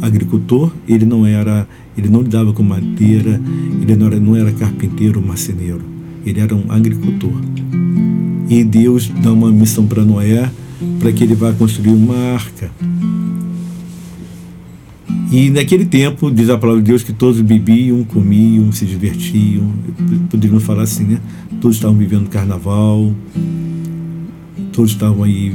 agricultor, 0.00 0.72
ele 0.88 1.04
não 1.04 1.24
era, 1.24 1.66
ele 1.96 2.08
não 2.08 2.22
lidava 2.22 2.52
com 2.52 2.62
madeira, 2.62 3.40
ele 3.80 3.94
não 3.94 4.06
era, 4.06 4.20
não 4.20 4.36
era 4.36 4.52
carpinteiro 4.52 5.20
ou 5.20 5.26
marceneiro, 5.26 5.82
ele 6.26 6.40
era 6.40 6.54
um 6.54 6.64
agricultor. 6.68 7.40
E 8.48 8.64
Deus 8.64 9.10
dá 9.22 9.32
uma 9.32 9.50
missão 9.50 9.86
para 9.86 10.04
Noé 10.04 10.50
para 10.98 11.12
que 11.12 11.24
ele 11.24 11.34
vá 11.34 11.52
construir 11.52 11.90
uma 11.90 12.16
arca. 12.34 12.70
E 15.32 15.48
naquele 15.48 15.86
tempo, 15.86 16.30
diz 16.30 16.50
a 16.50 16.58
palavra 16.58 16.82
de 16.82 16.88
Deus, 16.88 17.02
que 17.02 17.10
todos 17.10 17.40
bebiam, 17.40 18.04
comiam, 18.04 18.70
se 18.70 18.84
divertiam. 18.84 19.72
Poderíamos 20.28 20.62
falar 20.62 20.82
assim, 20.82 21.04
né? 21.04 21.20
Todos 21.58 21.78
estavam 21.78 21.96
vivendo 21.96 22.28
carnaval, 22.28 23.14
todos 24.74 24.90
estavam 24.90 25.24
aí 25.24 25.54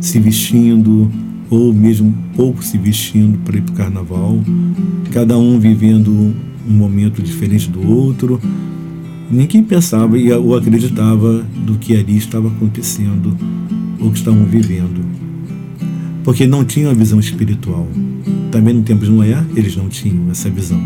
se 0.00 0.18
vestindo, 0.18 1.08
ou 1.48 1.72
mesmo 1.72 2.12
pouco 2.34 2.64
se 2.64 2.76
vestindo 2.76 3.38
para 3.44 3.56
ir 3.56 3.62
para 3.62 3.72
o 3.72 3.76
carnaval, 3.76 4.40
cada 5.12 5.38
um 5.38 5.60
vivendo 5.60 6.10
um 6.68 6.72
momento 6.72 7.22
diferente 7.22 7.70
do 7.70 7.88
outro. 7.88 8.40
Ninguém 9.30 9.62
pensava 9.62 10.16
ou 10.40 10.56
acreditava 10.56 11.46
do 11.64 11.74
que 11.78 11.96
ali 11.96 12.16
estava 12.16 12.48
acontecendo 12.48 13.36
ou 14.00 14.10
que 14.10 14.18
estavam 14.18 14.44
vivendo 14.44 15.21
porque 16.24 16.46
não 16.46 16.64
tinham 16.64 16.90
a 16.90 16.94
visão 16.94 17.18
espiritual. 17.18 17.86
Também 18.50 18.74
no 18.74 18.82
tempo 18.82 19.04
de 19.04 19.10
Noé, 19.10 19.44
eles 19.56 19.76
não 19.76 19.88
tinham 19.88 20.30
essa 20.30 20.48
visão. 20.48 20.80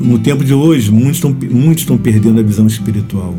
No 0.00 0.18
tempo 0.18 0.44
de 0.44 0.54
hoje, 0.54 0.90
muitos 0.90 1.16
estão, 1.16 1.36
muitos 1.50 1.82
estão 1.82 1.98
perdendo 1.98 2.38
a 2.38 2.42
visão 2.42 2.66
espiritual. 2.66 3.34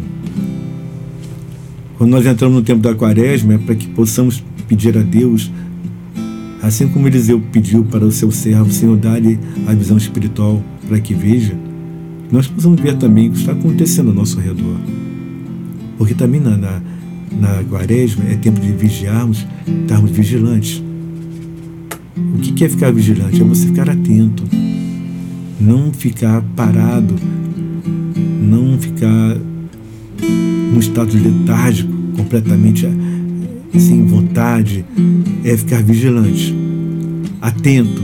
Quando 1.97 2.11
nós 2.11 2.25
entramos 2.25 2.57
no 2.57 2.63
tempo 2.63 2.81
da 2.81 2.93
quaresma, 2.93 3.53
é 3.53 3.57
para 3.57 3.75
que 3.75 3.87
possamos 3.87 4.43
pedir 4.67 4.97
a 4.97 5.01
Deus, 5.01 5.49
assim 6.61 6.87
como 6.87 7.07
Eliseu 7.07 7.41
pediu 7.51 7.83
para 7.85 8.05
o 8.05 8.11
seu 8.11 8.31
servo, 8.31 8.71
Senhor, 8.71 8.97
dá-lhe 8.97 9.39
a 9.65 9.73
visão 9.73 9.97
espiritual 9.97 10.61
para 10.87 10.99
que 10.99 11.13
veja, 11.13 11.57
nós 12.31 12.47
possamos 12.47 12.81
ver 12.81 12.97
também 12.97 13.29
o 13.29 13.31
que 13.31 13.39
está 13.39 13.53
acontecendo 13.53 14.09
ao 14.09 14.13
nosso 14.13 14.39
redor. 14.39 14.77
Porque 15.97 16.13
também 16.13 16.41
na, 16.41 16.57
na 16.57 16.81
na 17.39 17.63
quaresma 17.63 18.23
é 18.29 18.35
tempo 18.35 18.59
de 18.59 18.71
vigiarmos, 18.71 19.45
estarmos 19.81 20.11
vigilantes. 20.11 20.81
O 22.35 22.39
que 22.39 22.63
é 22.65 22.69
ficar 22.69 22.91
vigilante? 22.91 23.41
É 23.41 23.43
você 23.43 23.67
ficar 23.67 23.89
atento, 23.89 24.43
não 25.59 25.93
ficar 25.93 26.41
parado, 26.55 27.15
não 28.41 28.77
ficar 28.79 29.37
num 30.73 30.79
estado 30.79 31.13
letárgico, 31.13 31.91
completamente 32.15 32.87
sem 33.77 34.05
vontade, 34.05 34.83
é 35.43 35.55
ficar 35.55 35.83
vigilante, 35.83 36.55
atento, 37.41 38.01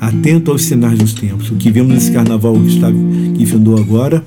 atento 0.00 0.50
aos 0.50 0.64
sinais 0.64 0.98
dos 0.98 1.12
tempos. 1.12 1.50
O 1.50 1.56
que 1.56 1.70
vemos 1.70 1.92
nesse 1.92 2.10
carnaval 2.10 2.54
que, 2.58 2.68
está, 2.68 2.88
que 3.36 3.44
findou 3.44 3.78
agora 3.78 4.24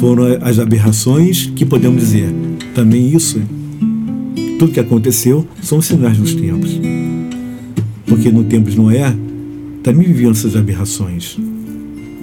foram 0.00 0.24
as 0.42 0.58
aberrações 0.58 1.46
que 1.54 1.64
podemos 1.64 2.00
dizer 2.00 2.34
também 2.74 3.14
isso 3.14 3.40
tudo 4.58 4.72
que 4.72 4.80
aconteceu 4.80 5.46
são 5.62 5.82
sinais 5.82 6.16
dos 6.16 6.34
tempos. 6.34 6.80
Porque 8.06 8.30
no 8.30 8.44
tempo 8.44 8.70
de 8.70 8.76
Noé 8.76 9.14
também 9.82 10.06
viviam 10.06 10.30
essas 10.30 10.56
aberrações. 10.56 11.38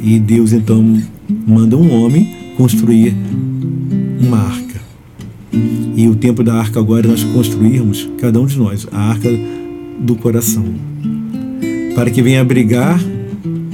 E 0.01 0.19
Deus 0.19 0.51
então 0.51 0.99
manda 1.45 1.77
um 1.77 1.91
homem 1.91 2.35
construir 2.57 3.15
uma 4.19 4.39
arca. 4.39 4.81
E 5.95 6.07
o 6.07 6.15
tempo 6.15 6.43
da 6.43 6.55
arca 6.55 6.79
agora 6.79 7.05
é 7.05 7.09
nós 7.09 7.23
construirmos, 7.23 8.09
cada 8.17 8.39
um 8.39 8.45
de 8.45 8.57
nós, 8.57 8.87
a 8.91 8.99
arca 8.99 9.29
do 9.99 10.15
coração. 10.15 10.65
Para 11.93 12.09
que 12.09 12.21
venha 12.21 12.41
abrigar, 12.41 12.99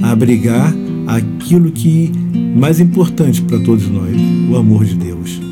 abrigar 0.02 0.74
aquilo 1.06 1.70
que 1.70 2.10
mais 2.54 2.80
importante 2.80 3.40
para 3.40 3.58
todos 3.60 3.88
nós, 3.88 4.14
o 4.50 4.56
amor 4.56 4.84
de 4.84 4.94
Deus. 4.94 5.47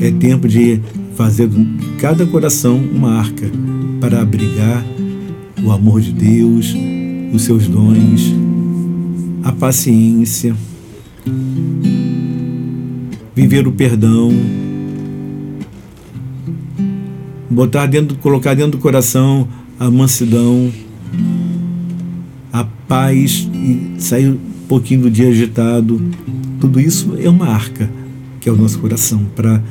É 0.00 0.10
tempo 0.10 0.48
de 0.48 0.80
fazer 1.14 1.46
de 1.46 1.66
cada 1.98 2.24
coração 2.24 2.78
uma 2.78 3.18
arca 3.18 3.50
para 4.00 4.22
abrigar 4.22 4.82
o 5.62 5.70
amor 5.70 6.00
de 6.00 6.10
Deus, 6.10 6.74
os 7.34 7.42
seus 7.42 7.68
dons, 7.68 8.34
a 9.42 9.52
paciência, 9.52 10.56
viver 13.34 13.68
o 13.68 13.72
perdão, 13.72 14.32
botar 17.50 17.84
dentro, 17.84 18.16
colocar 18.16 18.54
dentro 18.54 18.72
do 18.72 18.78
coração 18.78 19.46
a 19.78 19.90
mansidão, 19.90 20.72
a 22.50 22.64
paz 22.88 23.46
e 23.52 24.00
sair 24.00 24.30
um 24.30 24.38
pouquinho 24.66 25.02
do 25.02 25.10
dia 25.10 25.28
agitado. 25.28 26.00
Tudo 26.58 26.80
isso 26.80 27.14
é 27.18 27.28
uma 27.28 27.48
arca 27.48 27.90
que 28.40 28.48
é 28.48 28.52
o 28.52 28.56
nosso 28.56 28.78
coração 28.78 29.26
para 29.36 29.62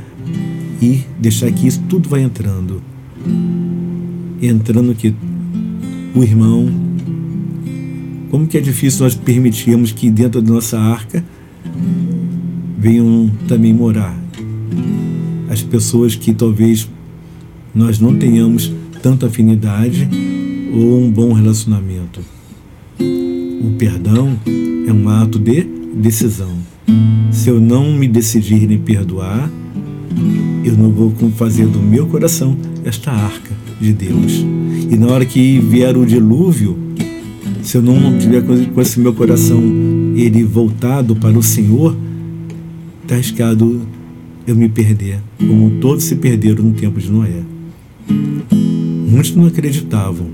ir 0.82 1.06
deixar 1.20 1.52
que 1.52 1.68
isso 1.68 1.82
tudo 1.90 2.10
vai 2.10 2.22
entrando, 2.22 2.82
entrando 4.42 4.96
que 4.96 5.14
o 6.16 6.24
irmão. 6.24 6.70
Como 8.30 8.48
que 8.48 8.58
é 8.58 8.62
difícil 8.62 9.04
nós 9.04 9.16
permitirmos 9.16 9.92
que 9.92 10.10
dentro 10.12 10.42
da 10.42 10.54
nossa 10.54 10.80
arca 10.80 11.24
venham 12.78 13.30
também 13.48 13.74
morar 13.74 14.16
as 15.50 15.64
pessoas 15.64 16.16
que 16.16 16.34
talvez 16.34 16.88
nós 17.74 18.00
não 18.00 18.16
tenhamos 18.16 18.72
tanta 19.02 19.28
afinidade 19.28 20.08
ou 20.72 21.02
um 21.02 21.12
bom 21.12 21.34
relacionamento. 21.34 22.22
O 23.00 23.72
perdão 23.78 24.40
é 24.88 24.94
um 24.94 25.10
ato 25.10 25.40
de 25.40 25.64
decisão. 25.96 26.56
Se 27.32 27.50
eu 27.50 27.60
não 27.60 27.94
me 27.94 28.08
decidir 28.08 28.72
em 28.72 28.78
perdoar, 28.78 29.50
eu 30.64 30.78
não 30.78 30.92
vou 30.92 31.12
fazer 31.32 31.66
do 31.68 31.80
meu 31.80 32.08
coração 32.08 32.56
esta 32.84 33.12
arca 33.12 33.52
de 33.80 33.94
Deus. 33.94 34.46
E 34.90 34.98
na 34.98 35.08
hora 35.08 35.26
que 35.26 35.60
vier 35.60 35.96
o 35.98 36.06
dilúvio, 36.06 36.78
se 37.62 37.78
eu 37.78 37.82
não 37.82 38.18
tiver 38.18 38.44
com 38.44 38.82
esse 38.82 39.00
meu 39.00 39.14
coração 39.14 39.62
ele 40.16 40.44
voltado 40.44 41.16
para 41.16 41.38
o 41.38 41.44
Senhor, 41.44 41.96
está 43.04 43.16
arriscado 43.16 43.82
eu 44.46 44.56
me 44.56 44.68
perder, 44.68 45.20
como 45.38 45.72
todos 45.80 46.04
se 46.04 46.16
perderam 46.16 46.64
no 46.64 46.74
tempo 46.74 47.00
de 47.00 47.12
Noé. 47.12 47.44
Muitos 49.08 49.36
não 49.36 49.46
acreditavam 49.46 50.28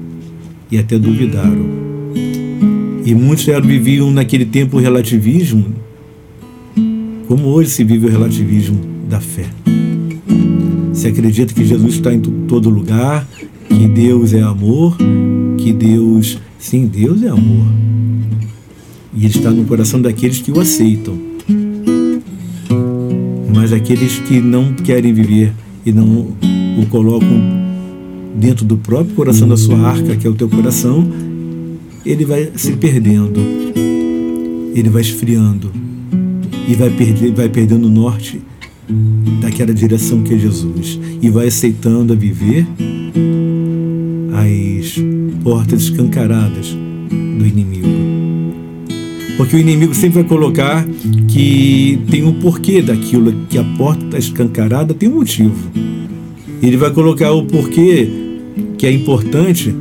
e 0.71 0.77
até 0.77 0.97
duvidaram. 0.97 1.85
E 3.05 3.13
muitos 3.13 3.47
eram, 3.47 3.67
viviam 3.67 4.11
naquele 4.11 4.45
tempo 4.45 4.77
o 4.77 4.79
relativismo, 4.79 5.65
como 7.27 7.47
hoje 7.47 7.69
se 7.69 7.83
vive 7.83 8.07
o 8.07 8.09
relativismo 8.09 8.94
da 9.07 9.19
fé. 9.19 9.45
Se 10.93 11.07
acredita 11.07 11.53
que 11.53 11.65
Jesus 11.65 11.95
está 11.95 12.13
em 12.13 12.19
todo 12.19 12.69
lugar, 12.69 13.27
que 13.67 13.87
Deus 13.87 14.33
é 14.33 14.41
amor, 14.41 14.97
que 15.57 15.73
Deus, 15.73 16.39
sim, 16.57 16.87
Deus 16.87 17.21
é 17.23 17.27
amor. 17.27 17.67
E 19.13 19.25
Ele 19.25 19.37
está 19.37 19.51
no 19.51 19.65
coração 19.65 20.01
daqueles 20.01 20.39
que 20.39 20.51
o 20.51 20.59
aceitam. 20.59 21.17
Mas 23.53 23.73
aqueles 23.73 24.19
que 24.19 24.39
não 24.39 24.73
querem 24.73 25.13
viver 25.13 25.53
e 25.85 25.91
não 25.91 26.27
o 26.77 26.85
colocam 26.89 27.65
dentro 28.35 28.65
do 28.65 28.77
próprio 28.77 29.15
coração 29.15 29.47
da 29.47 29.57
sua 29.57 29.77
arca, 29.79 30.15
que 30.15 30.27
é 30.27 30.29
o 30.29 30.33
teu 30.33 30.49
coração, 30.49 31.07
ele 32.05 32.25
vai 32.25 32.51
se 32.55 32.73
perdendo, 32.73 33.39
ele 34.73 34.89
vai 34.89 35.01
esfriando 35.01 35.71
e 36.67 36.73
vai, 36.73 36.89
perder, 36.89 37.31
vai 37.31 37.49
perdendo 37.49 37.87
o 37.87 37.89
norte 37.89 38.41
daquela 39.41 39.73
direção 39.73 40.21
que 40.23 40.33
é 40.33 40.37
Jesus 40.37 40.99
e 41.21 41.29
vai 41.29 41.47
aceitando 41.47 42.13
a 42.13 42.15
viver 42.15 42.65
as 44.33 44.95
portas 45.43 45.83
escancaradas 45.83 46.75
do 47.37 47.45
inimigo. 47.45 47.87
Porque 49.37 49.55
o 49.55 49.59
inimigo 49.59 49.93
sempre 49.93 50.21
vai 50.21 50.23
colocar 50.23 50.85
que 51.27 51.99
tem 52.09 52.23
um 52.23 52.39
porquê 52.39 52.81
daquilo, 52.81 53.33
que 53.49 53.57
a 53.57 53.63
porta 53.63 54.05
está 54.05 54.17
escancarada 54.17 54.93
tem 54.93 55.09
um 55.09 55.15
motivo. 55.15 55.55
Ele 56.61 56.77
vai 56.77 56.91
colocar 56.91 57.31
o 57.31 57.45
porquê 57.45 58.09
que 58.77 58.85
é 58.85 58.91
importante 58.91 59.75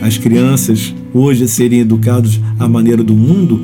as 0.00 0.16
crianças 0.16 0.94
hoje 1.12 1.46
serem 1.46 1.80
educados 1.80 2.40
à 2.58 2.66
maneira 2.66 3.04
do 3.04 3.14
mundo 3.14 3.60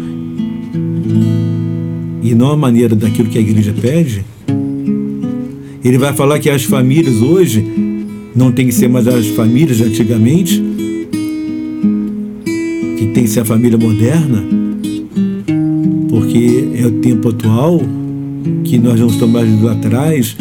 e 2.22 2.34
não 2.34 2.50
à 2.52 2.56
maneira 2.56 2.94
daquilo 2.94 3.28
que 3.28 3.38
a 3.38 3.40
igreja 3.40 3.72
pede. 3.72 4.24
Ele 5.84 5.98
vai 5.98 6.12
falar 6.12 6.38
que 6.38 6.50
as 6.50 6.64
famílias 6.64 7.20
hoje 7.22 7.64
não 8.34 8.52
tem 8.52 8.66
que 8.66 8.74
ser 8.74 8.88
mais 8.88 9.06
as 9.06 9.26
famílias 9.28 9.78
de 9.78 9.84
antigamente, 9.84 10.62
que 12.96 13.06
tem 13.08 13.24
que 13.24 13.30
ser 13.30 13.40
a 13.40 13.44
família 13.44 13.78
moderna, 13.78 14.44
porque 16.08 16.68
é 16.74 16.86
o 16.86 16.92
tempo 17.00 17.28
atual 17.28 17.80
que 18.64 18.78
nós 18.78 19.00
não 19.00 19.08
estamos 19.08 19.34
mais 19.34 19.48
indo 19.48 19.68
atrás, 19.68 20.36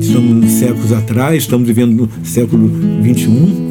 estamos 0.00 0.50
séculos 0.52 0.92
atrás, 0.92 1.42
estamos 1.42 1.66
vivendo 1.66 2.02
no 2.02 2.08
século 2.24 2.70
21, 3.02 3.64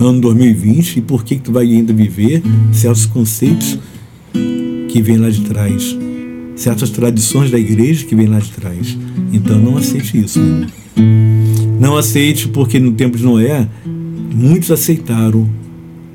ano 0.00 0.20
2020, 0.20 0.96
e 0.96 1.00
por 1.00 1.24
que, 1.24 1.36
que 1.36 1.42
tu 1.42 1.52
vai 1.52 1.64
ainda 1.66 1.92
viver 1.92 2.42
certos 2.72 3.06
conceitos 3.06 3.78
que 4.88 5.02
vêm 5.02 5.16
lá 5.16 5.28
de 5.28 5.40
trás, 5.40 5.96
certas 6.54 6.90
tradições 6.90 7.50
da 7.50 7.58
igreja 7.58 8.04
que 8.04 8.14
vêm 8.14 8.26
lá 8.26 8.38
de 8.38 8.50
trás. 8.50 8.96
Então 9.34 9.58
não 9.58 9.76
aceite 9.76 10.16
isso. 10.16 10.40
Não 11.80 11.96
aceite 11.96 12.46
porque 12.46 12.78
no 12.78 12.92
tempo 12.92 13.18
de 13.18 13.24
Noé 13.24 13.68
muitos 14.32 14.70
aceitaram 14.70 15.50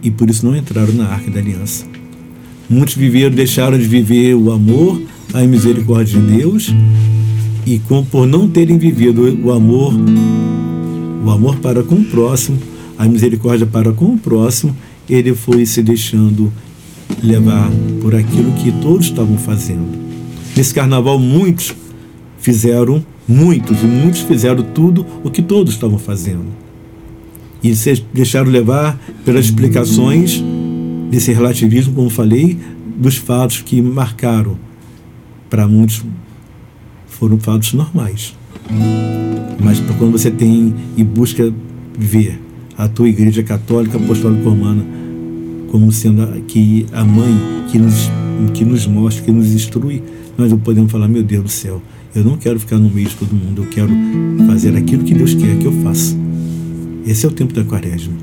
e 0.01 0.09
por 0.09 0.29
isso 0.29 0.45
não 0.45 0.55
entraram 0.55 0.93
na 0.93 1.05
arca 1.05 1.29
da 1.29 1.39
aliança. 1.39 1.85
Muitos 2.69 2.95
viveram, 2.95 3.35
deixaram 3.35 3.77
de 3.77 3.85
viver 3.85 4.35
o 4.35 4.51
amor, 4.51 5.01
a 5.33 5.41
misericórdia 5.41 6.17
de 6.17 6.37
Deus 6.37 6.73
e 7.65 7.77
com, 7.79 8.05
por 8.05 8.25
não 8.25 8.49
terem 8.49 8.77
vivido 8.77 9.21
o 9.43 9.51
amor, 9.51 9.93
o 11.25 11.29
amor 11.29 11.57
para 11.57 11.83
com 11.83 11.95
o 11.95 12.05
próximo, 12.05 12.57
a 12.97 13.05
misericórdia 13.05 13.67
para 13.67 13.91
com 13.91 14.13
o 14.13 14.17
próximo, 14.17 14.73
ele 15.09 15.35
foi 15.35 15.65
se 15.65 15.83
deixando 15.83 16.53
levar 17.21 17.69
por 18.01 18.15
aquilo 18.15 18.53
que 18.53 18.71
todos 18.71 19.07
estavam 19.07 19.37
fazendo. 19.37 19.89
Nesse 20.55 20.73
carnaval, 20.73 21.19
muitos 21.19 21.73
fizeram, 22.39 23.03
muitos 23.27 23.81
e 23.81 23.85
muitos 23.85 24.21
fizeram 24.21 24.63
tudo 24.63 25.05
o 25.23 25.29
que 25.29 25.41
todos 25.41 25.73
estavam 25.73 25.99
fazendo. 25.99 26.45
E 27.63 27.75
se 27.75 28.03
deixaram 28.13 28.49
levar 28.49 28.99
pelas 29.25 29.45
explicações 29.45 30.43
desse 31.09 31.31
relativismo, 31.33 31.93
como 31.93 32.09
falei, 32.09 32.57
dos 32.97 33.17
fatos 33.17 33.61
que 33.61 33.81
marcaram 33.81 34.57
para 35.49 35.67
muitos 35.67 36.03
foram 37.07 37.37
fatos 37.37 37.73
normais. 37.73 38.35
Mas 39.61 39.79
quando 39.97 40.13
você 40.13 40.31
tem 40.31 40.73
e 40.95 41.03
busca 41.03 41.53
ver 41.97 42.39
a 42.77 42.87
tua 42.87 43.09
igreja 43.09 43.43
católica 43.43 43.97
apostólica 43.97 44.47
romana 44.49 44.85
como 45.69 45.91
sendo 45.91 46.25
que 46.43 46.85
a 46.91 47.03
mãe 47.03 47.35
que 47.69 47.77
nos, 47.77 48.09
que 48.53 48.65
nos 48.65 48.87
mostra, 48.87 49.23
que 49.23 49.31
nos 49.31 49.53
instrui, 49.53 50.01
nós 50.37 50.49
não 50.49 50.57
podemos 50.57 50.91
falar, 50.91 51.07
meu 51.07 51.21
Deus 51.21 51.43
do 51.43 51.49
céu, 51.49 51.81
eu 52.15 52.23
não 52.23 52.37
quero 52.37 52.59
ficar 52.59 52.77
no 52.77 52.89
meio 52.89 53.07
de 53.07 53.15
todo 53.15 53.33
mundo, 53.33 53.63
eu 53.63 53.67
quero 53.67 53.91
fazer 54.47 54.75
aquilo 54.75 55.03
que 55.03 55.13
Deus 55.13 55.33
quer 55.33 55.57
que 55.57 55.65
eu 55.65 55.71
faça. 55.83 56.15
Esse 57.05 57.25
é 57.25 57.29
o 57.29 57.31
tempo 57.31 57.53
da 57.53 57.63
quaresma, 57.63 58.13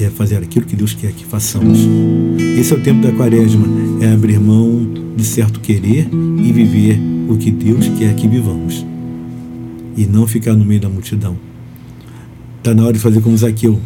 é 0.00 0.10
fazer 0.10 0.36
aquilo 0.38 0.66
que 0.66 0.74
Deus 0.74 0.94
quer 0.94 1.12
que 1.12 1.24
façamos. 1.24 1.78
Esse 2.58 2.72
é 2.72 2.76
o 2.76 2.80
tempo 2.80 3.02
da 3.02 3.12
quaresma, 3.12 3.64
é 4.00 4.12
abrir 4.12 4.40
mão 4.40 4.86
de 5.16 5.24
certo 5.24 5.60
querer 5.60 6.08
e 6.12 6.52
viver 6.52 6.98
o 7.28 7.36
que 7.36 7.50
Deus 7.50 7.88
quer 7.98 8.14
que 8.14 8.26
vivamos. 8.26 8.84
E 9.96 10.06
não 10.06 10.26
ficar 10.26 10.54
no 10.54 10.64
meio 10.64 10.80
da 10.80 10.88
multidão. 10.88 11.36
Está 12.58 12.74
na 12.74 12.84
hora 12.84 12.92
de 12.92 12.98
fazer 12.98 13.20
como 13.20 13.36
Zaqueu, 13.36 13.78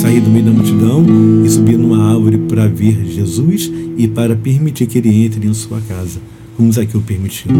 sair 0.00 0.20
do 0.20 0.30
meio 0.30 0.46
da 0.46 0.50
multidão 0.50 1.04
e 1.44 1.50
subir 1.50 1.78
numa 1.78 2.12
árvore 2.12 2.38
para 2.38 2.66
ver 2.66 3.04
Jesus 3.04 3.70
e 3.96 4.08
para 4.08 4.34
permitir 4.34 4.86
que 4.86 4.98
ele 4.98 5.24
entre 5.24 5.46
em 5.46 5.54
sua 5.54 5.80
casa, 5.82 6.18
como 6.56 6.72
Zaqueu 6.72 7.00
permitiu. 7.02 7.50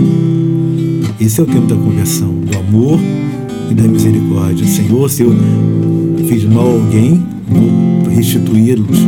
Esse 1.21 1.41
é 1.41 1.43
o 1.43 1.47
tempo 1.47 1.67
da 1.67 1.77
conversão, 1.77 2.35
do 2.35 2.59
amor 2.59 2.99
e 3.71 3.75
da 3.75 3.85
misericórdia. 3.85 4.67
Senhor, 4.67 5.09
se 5.09 5.23
eu 5.23 5.33
fiz 6.29 6.45
mal 6.45 6.67
a 6.67 6.73
alguém, 6.73 7.23
vou 7.49 8.11
restituí-los 8.15 8.99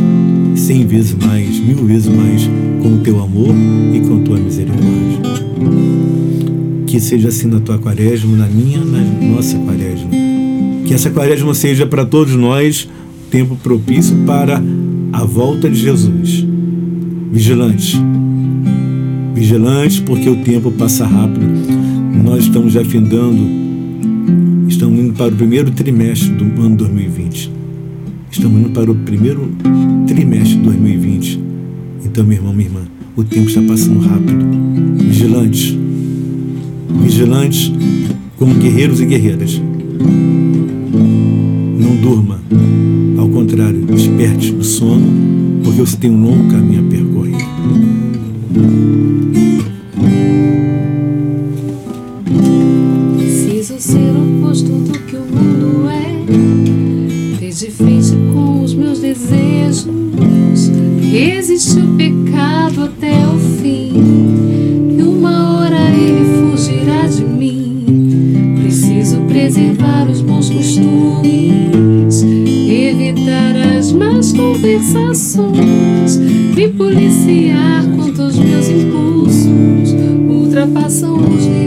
cem 0.55 0.85
vezes 0.85 1.15
mais, 1.15 1.59
mil 1.59 1.85
vezes 1.85 2.07
mais, 2.07 2.49
com 2.81 2.95
o 2.95 2.97
teu 2.99 3.21
amor 3.21 3.53
e 3.93 3.99
com 3.99 4.17
a 4.17 4.19
tua 4.21 4.37
misericórdia. 4.37 5.19
Que 6.87 6.99
seja 6.99 7.27
assim 7.27 7.47
na 7.47 7.59
tua 7.59 7.77
quaresma, 7.77 8.37
na 8.37 8.47
minha, 8.47 8.79
na 8.79 8.99
nossa 9.35 9.57
quaresma. 9.57 10.09
Que 10.85 10.93
essa 10.93 11.09
quaresma 11.09 11.53
seja 11.53 11.85
para 11.85 12.05
todos 12.05 12.35
nós 12.35 12.87
tempo 13.29 13.57
propício 13.57 14.15
para 14.25 14.61
a 15.11 15.23
volta 15.25 15.69
de 15.69 15.79
Jesus. 15.79 16.45
Vigilantes. 17.31 17.99
Vigilantes, 19.33 19.99
porque 19.99 20.29
o 20.29 20.37
tempo 20.37 20.71
passa 20.71 21.05
rápido. 21.05 21.45
Nós 22.23 22.45
estamos 22.45 22.73
já 22.73 22.83
findando, 22.83 23.41
estamos 24.67 24.99
indo 24.99 25.13
para 25.13 25.33
o 25.33 25.35
primeiro 25.35 25.71
trimestre 25.71 26.29
do 26.31 26.61
ano 26.61 26.75
2020. 26.75 27.51
Estamos 28.31 28.59
indo 28.59 28.69
para 28.71 28.91
o 28.91 28.95
primeiro 28.95 29.51
trimestre 30.07 30.57
de 30.57 30.63
2020. 30.63 31.39
Então, 32.05 32.25
meu 32.25 32.37
irmão, 32.37 32.53
minha 32.53 32.67
irmã, 32.67 32.81
o 33.15 33.23
tempo 33.23 33.47
está 33.47 33.61
passando 33.61 33.99
rápido. 33.99 34.45
Vigilantes. 34.97 35.77
Vigilantes 37.01 37.71
como 38.37 38.53
guerreiros 38.55 38.99
e 39.01 39.05
guerreiras. 39.05 39.61
Não 41.79 41.95
durma. 42.01 42.39
Ao 43.17 43.29
contrário, 43.29 43.81
desperte 43.85 44.51
do 44.51 44.63
sono, 44.63 45.07
porque 45.63 45.79
você 45.79 45.97
tem 45.97 46.11
um 46.11 46.21
longo 46.21 46.49
caminho 46.49 46.85
a 46.85 46.89
percorrer. 46.89 47.35
Conversações. 74.85 76.17
Me 76.17 76.69
policiar 76.69 77.83
quanto 77.95 78.21
aos 78.21 78.37
meus 78.37 78.69
impulsos. 78.69 79.93
Ultrapassam 80.27 81.15
os 81.15 81.45
limites 81.45 81.64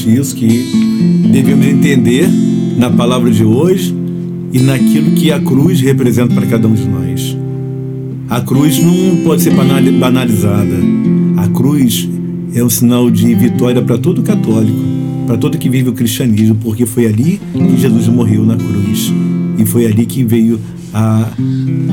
exatamente 0.00 0.08
isso 0.08 0.34
que 0.36 1.28
devemos 1.32 1.66
entender 1.66 2.28
na 2.76 2.90
palavra 2.90 3.30
de 3.30 3.44
hoje 3.44 3.94
e 4.52 4.58
naquilo 4.58 5.12
que 5.12 5.30
a 5.30 5.40
cruz 5.40 5.80
representa 5.80 6.34
para 6.34 6.46
cada 6.46 6.66
um 6.66 6.74
de 6.74 6.86
nós. 6.88 7.36
A 8.28 8.40
cruz 8.40 8.78
não 8.78 9.24
pode 9.24 9.42
ser 9.42 9.52
banali- 9.54 9.90
banalizada. 9.92 10.76
A 11.36 11.48
cruz 11.48 12.08
é 12.54 12.62
um 12.62 12.70
sinal 12.70 13.10
de 13.10 13.34
vitória 13.34 13.82
para 13.82 13.98
todo 13.98 14.22
católico, 14.22 14.78
para 15.26 15.36
todo 15.36 15.58
que 15.58 15.68
vive 15.68 15.88
o 15.90 15.92
cristianismo, 15.92 16.56
porque 16.62 16.86
foi 16.86 17.06
ali 17.06 17.40
que 17.52 17.80
Jesus 17.80 18.08
morreu 18.08 18.44
na 18.44 18.56
cruz. 18.56 19.12
E 19.58 19.66
foi 19.66 19.86
ali 19.86 20.06
que 20.06 20.24
veio 20.24 20.58
a 20.94 21.28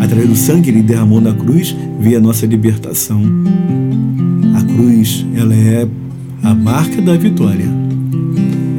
através 0.02 0.30
do 0.30 0.36
sangue 0.36 0.64
que 0.64 0.70
ele 0.70 0.82
derramou 0.82 1.20
na 1.20 1.34
cruz, 1.34 1.76
veio 2.00 2.18
a 2.18 2.22
nossa 2.22 2.46
libertação. 2.46 3.22
cruz, 4.64 5.26
ela 5.36 5.54
é 5.56 5.88
a 6.44 6.54
marca 6.54 7.02
da 7.02 7.16
vitória. 7.18 7.77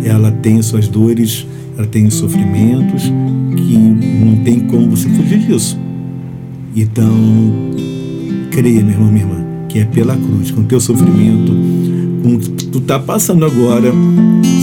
Ela 0.08 0.30
tem 0.30 0.62
suas 0.62 0.88
dores, 0.88 1.46
ela 1.76 1.86
tem 1.86 2.06
os 2.06 2.14
sofrimentos 2.14 3.02
que 3.54 3.76
não 4.24 4.42
tem 4.42 4.60
como 4.60 4.88
você 4.88 5.06
fugir 5.10 5.40
disso. 5.40 5.78
Então, 6.74 7.12
creia, 8.50 8.82
meu 8.82 8.92
irmão, 8.92 9.12
minha 9.12 9.24
irmã, 9.24 9.44
que 9.68 9.80
é 9.80 9.84
pela 9.84 10.16
cruz, 10.16 10.50
com 10.50 10.62
o 10.62 10.64
teu 10.64 10.80
sofrimento, 10.80 11.52
com 12.22 12.36
o 12.36 12.38
que 12.38 12.64
tu 12.66 12.80
tá 12.80 12.98
passando 12.98 13.44
agora, 13.44 13.92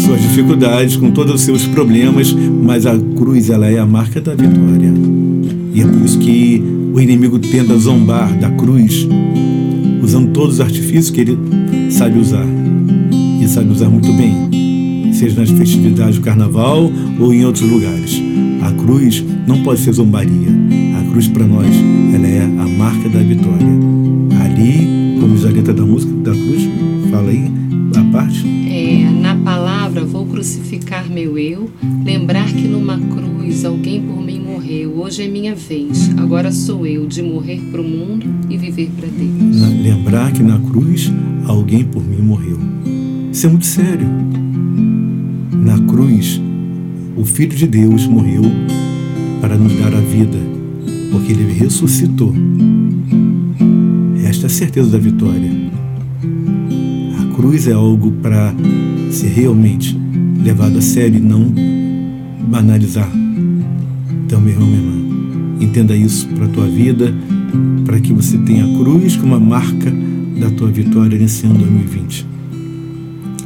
suas 0.03 0.19
dificuldades, 0.21 0.95
com 0.95 1.11
todos 1.11 1.35
os 1.35 1.41
seus 1.41 1.65
problemas, 1.67 2.33
mas 2.33 2.87
a 2.87 2.97
cruz, 3.15 3.51
ela 3.51 3.67
é 3.67 3.77
a 3.77 3.85
marca 3.85 4.19
da 4.19 4.33
vitória. 4.33 4.91
E 5.73 5.81
é 5.81 5.85
por 5.85 6.01
isso 6.03 6.17
que 6.17 6.63
o 6.91 6.99
inimigo 6.99 7.37
tenta 7.37 7.77
zombar 7.77 8.35
da 8.39 8.49
cruz, 8.49 9.07
usando 10.01 10.31
todos 10.31 10.55
os 10.55 10.61
artifícios 10.61 11.11
que 11.11 11.21
ele 11.21 11.37
sabe 11.91 12.17
usar. 12.17 12.45
E 13.39 13.47
sabe 13.47 13.71
usar 13.71 13.89
muito 13.89 14.11
bem, 14.13 14.49
seja 15.15 15.39
nas 15.39 15.49
festividades 15.49 16.17
do 16.17 16.21
carnaval 16.21 16.91
ou 17.19 17.33
em 17.33 17.45
outros 17.45 17.67
lugares. 17.69 18.21
A 18.61 18.71
cruz 18.71 19.23
não 19.47 19.63
pode 19.63 19.79
ser 19.79 19.93
zombaria. 19.93 20.49
A 20.99 21.11
cruz 21.11 21.27
para 21.27 21.45
nós, 21.45 21.69
ela 22.13 22.27
é 22.27 22.43
a 22.43 22.67
marca 22.67 23.07
da 23.09 23.19
vitória. 23.19 23.67
Ali, 24.43 25.17
como 25.19 25.35
diz 25.35 25.45
a 25.45 25.49
letra 25.49 25.73
da 25.73 25.85
música 25.85 26.13
da 26.13 26.31
cruz, 26.31 26.69
fala 27.09 27.29
aí 27.29 27.51
a 27.95 28.03
parte. 28.11 28.45
É, 28.69 29.09
na 29.09 29.35
palavra, 29.35 30.03
vou 30.03 30.25
crucificar 30.25 31.09
meu 31.09 31.37
eu, 31.37 31.69
lembrar 32.03 32.47
que 32.47 32.67
numa 32.67 32.99
cruz 32.99 33.63
alguém 33.63 34.01
por 34.01 34.21
mim 34.21 34.39
morreu. 34.39 34.97
Hoje 34.97 35.23
é 35.23 35.27
minha 35.27 35.55
vez, 35.55 36.09
agora 36.17 36.51
sou 36.51 36.85
eu 36.85 37.07
de 37.07 37.21
morrer 37.21 37.61
para 37.71 37.79
o 37.79 37.83
mundo 37.83 38.25
e 38.49 38.57
viver 38.57 38.89
para 38.97 39.07
Deus. 39.07 39.81
Lembrar 39.81 40.33
que 40.33 40.43
na 40.43 40.59
cruz 40.59 41.11
alguém 41.47 41.85
por 41.85 42.03
mim 42.03 42.21
morreu. 42.21 42.59
Isso 43.31 43.45
é 43.45 43.49
muito 43.49 43.65
sério. 43.65 44.07
Na 45.65 45.79
cruz, 45.79 46.39
o 47.17 47.25
Filho 47.25 47.57
de 47.57 47.65
Deus 47.65 48.05
morreu 48.05 48.43
para 49.41 49.57
nos 49.57 49.73
dar 49.73 49.95
a 49.95 49.99
vida, 49.99 50.37
porque 51.11 51.31
ele 51.31 51.51
ressuscitou. 51.53 52.31
Esta 54.23 54.45
é 54.45 54.45
a 54.45 54.49
certeza 54.49 54.91
da 54.91 54.99
vitória. 54.99 55.49
A 57.19 57.35
cruz 57.35 57.67
é 57.67 57.71
algo 57.71 58.11
para 58.11 58.53
ser 59.09 59.29
realmente 59.29 59.99
levado 60.43 60.77
a 60.77 60.81
sério 60.81 61.17
e 61.17 61.19
não 61.19 61.51
banalizar. 62.47 63.09
Então, 64.23 64.39
meu 64.39 64.53
irmão, 64.53 64.67
minha 64.67 64.81
irmã, 64.81 65.61
entenda 65.61 65.95
isso 65.95 66.27
para 66.27 66.45
a 66.45 66.49
tua 66.49 66.67
vida, 66.67 67.11
para 67.83 67.99
que 67.99 68.13
você 68.13 68.37
tenha 68.37 68.65
a 68.65 68.77
cruz 68.77 69.15
como 69.15 69.33
a 69.33 69.39
marca 69.39 69.91
da 70.39 70.51
tua 70.51 70.69
vitória 70.69 71.17
nesse 71.17 71.47
ano 71.47 71.55
2020. 71.57 72.27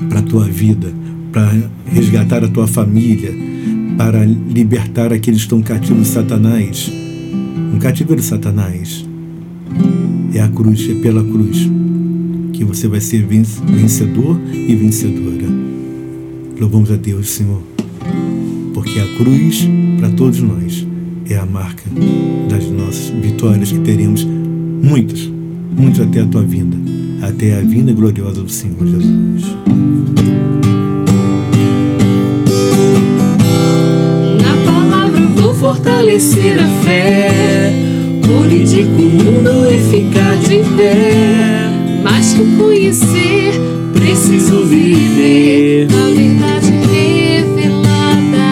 Para 0.10 0.20
a 0.20 0.24
tua 0.24 0.44
vida, 0.44 0.99
para 1.32 1.52
resgatar 1.86 2.44
a 2.44 2.48
tua 2.48 2.68
família, 2.68 3.32
para 3.98 4.26
libertar 4.26 5.12
aqueles 5.14 5.42
que 5.42 5.46
estão 5.46 5.62
cativos 5.62 6.04
de 6.04 6.10
Satanás. 6.10 6.92
Um 7.74 7.80
cativeiro 7.80 8.22
de 8.22 8.28
Satanás. 8.28 9.06
É 10.34 10.42
a 10.42 10.48
cruz, 10.48 10.88
é 10.90 10.94
pela 10.96 11.24
cruz 11.24 11.70
que 12.54 12.64
você 12.64 12.88
vai 12.88 13.00
ser 13.02 13.26
venc- 13.26 13.48
vencedor 13.68 14.40
e 14.54 14.76
vencedora. 14.76 15.48
Louvamos 16.60 16.92
a 16.92 16.96
Deus, 16.96 17.30
Senhor, 17.30 17.62
porque 18.74 19.00
a 19.00 19.08
cruz, 19.18 19.68
para 20.00 20.10
todos 20.10 20.42
nós, 20.42 20.86
é 21.30 21.38
a 21.38 21.46
marca 21.46 21.84
das 22.50 22.70
nossas 22.70 23.10
vitórias 23.22 23.72
que 23.72 23.80
teremos 23.80 24.26
muitas, 24.84 25.30
muitas 25.78 26.02
até 26.02 26.22
a 26.22 26.26
tua 26.26 26.44
vinda, 26.44 26.78
até 27.22 27.58
a 27.58 27.62
vinda 27.62 27.94
gloriosa 27.94 28.42
do 28.44 28.50
Senhor 28.50 28.86
Jesus. 28.86 29.56
Fortalecer 35.60 36.58
a 36.58 36.68
fé, 36.84 37.74
colidir 38.26 38.86
com 38.86 39.02
o 39.02 39.10
mundo 39.10 39.70
e 39.70 39.78
ficar 39.92 40.38
de 40.38 40.64
pé. 40.78 41.70
Mais 42.02 42.34
que 42.34 42.46
conhecer, 42.56 43.60
preciso 43.94 44.64
viver 44.66 45.88
a 45.92 46.06
verdade 46.16 46.72
revelada. 46.94 48.48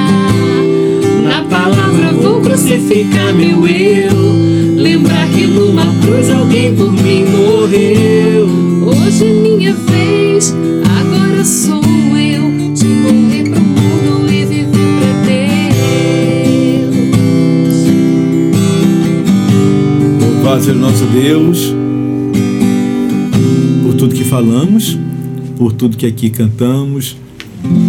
Na 1.24 1.44
palavra 1.50 2.12
vou 2.12 2.42
crucificar 2.42 3.34
meu 3.34 3.66
eu, 3.66 4.76
lembrar 4.76 5.30
que 5.30 5.48
numa 5.48 5.86
cruz 6.02 6.30
alguém 6.30 6.76
por 6.76 6.92
mim 6.92 7.24
morreu. 7.26 8.07
O 20.70 20.74
nosso 20.74 21.06
Deus 21.06 21.74
por 23.84 23.94
tudo 23.94 24.14
que 24.14 24.26
falamos, 24.26 25.00
por 25.58 25.72
tudo 25.72 25.96
que 25.96 26.06
aqui 26.06 26.30
cantamos, 26.30 27.16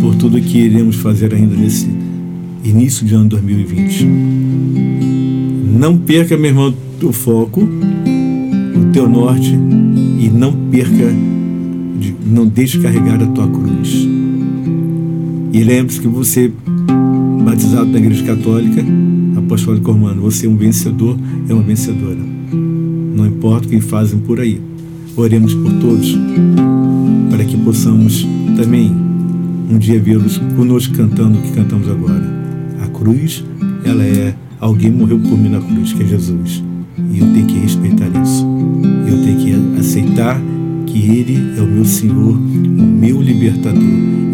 por 0.01 0.15
tudo 0.15 0.41
que 0.41 0.59
iremos 0.59 0.95
fazer 0.95 1.35
ainda 1.35 1.57
nesse 1.57 1.89
início 2.65 3.05
de 3.05 3.17
ano 3.17 3.31
2020. 3.31 4.07
Não 5.77 5.99
perca, 5.99 6.37
meu 6.37 6.51
irmão, 6.51 6.73
o 7.03 7.13
foco, 7.13 7.63
o 7.63 8.93
teu 8.93 9.09
norte 9.09 9.59
e 10.21 10.31
não 10.31 10.53
perca, 10.71 11.13
não 12.25 12.47
deixe 12.47 12.79
carregar 12.79 13.21
a 13.21 13.27
tua 13.27 13.49
cruz. 13.49 14.07
E 15.53 15.65
lembre-se 15.65 16.01
que 16.01 16.07
você, 16.07 16.53
batizado 17.45 17.87
na 17.91 17.99
Igreja 17.99 18.23
Católica, 18.23 18.85
Apostólica 19.37 19.91
Romana, 19.91 20.21
você 20.21 20.47
é 20.47 20.49
um 20.49 20.57
vencedor, 20.57 21.19
é 21.49 21.53
uma 21.53 21.63
vencedora. 21.65 22.38
Não 23.19 23.27
importa 23.27 23.67
o 23.67 23.71
que 23.71 23.81
fazem 23.81 24.21
por 24.21 24.39
aí. 24.39 24.61
Oremos 25.17 25.53
por 25.53 25.73
todos, 25.81 26.17
para 27.29 27.45
que 27.45 27.57
possamos 27.57 28.25
também 28.57 28.93
um 29.69 29.77
dia 29.77 29.99
vê-los 29.99 30.39
conosco 30.55 30.95
cantando 30.95 31.37
o 31.37 31.43
que 31.43 31.51
cantamos 31.51 31.89
agora. 31.89 32.23
A 32.81 32.87
cruz, 32.87 33.45
ela 33.85 34.05
é 34.05 34.33
alguém 34.61 34.93
morreu 34.93 35.19
por 35.19 35.37
mim 35.37 35.49
na 35.49 35.61
cruz, 35.61 35.93
que 35.93 36.05
é 36.05 36.07
Jesus. 36.07 36.63
E 37.11 37.19
eu 37.19 37.27
tenho 37.33 37.47
que 37.47 37.59
respeitar 37.59 38.07
isso. 38.23 38.47
Eu 39.09 39.21
tenho 39.25 39.37
que 39.37 39.81
aceitar 39.81 40.41
que 40.87 40.99
Ele 41.11 41.59
é 41.59 41.61
o 41.61 41.67
meu 41.67 41.85
Senhor, 41.85 42.37
o 42.37 42.83
meu 42.83 43.21
libertador. 43.21 43.83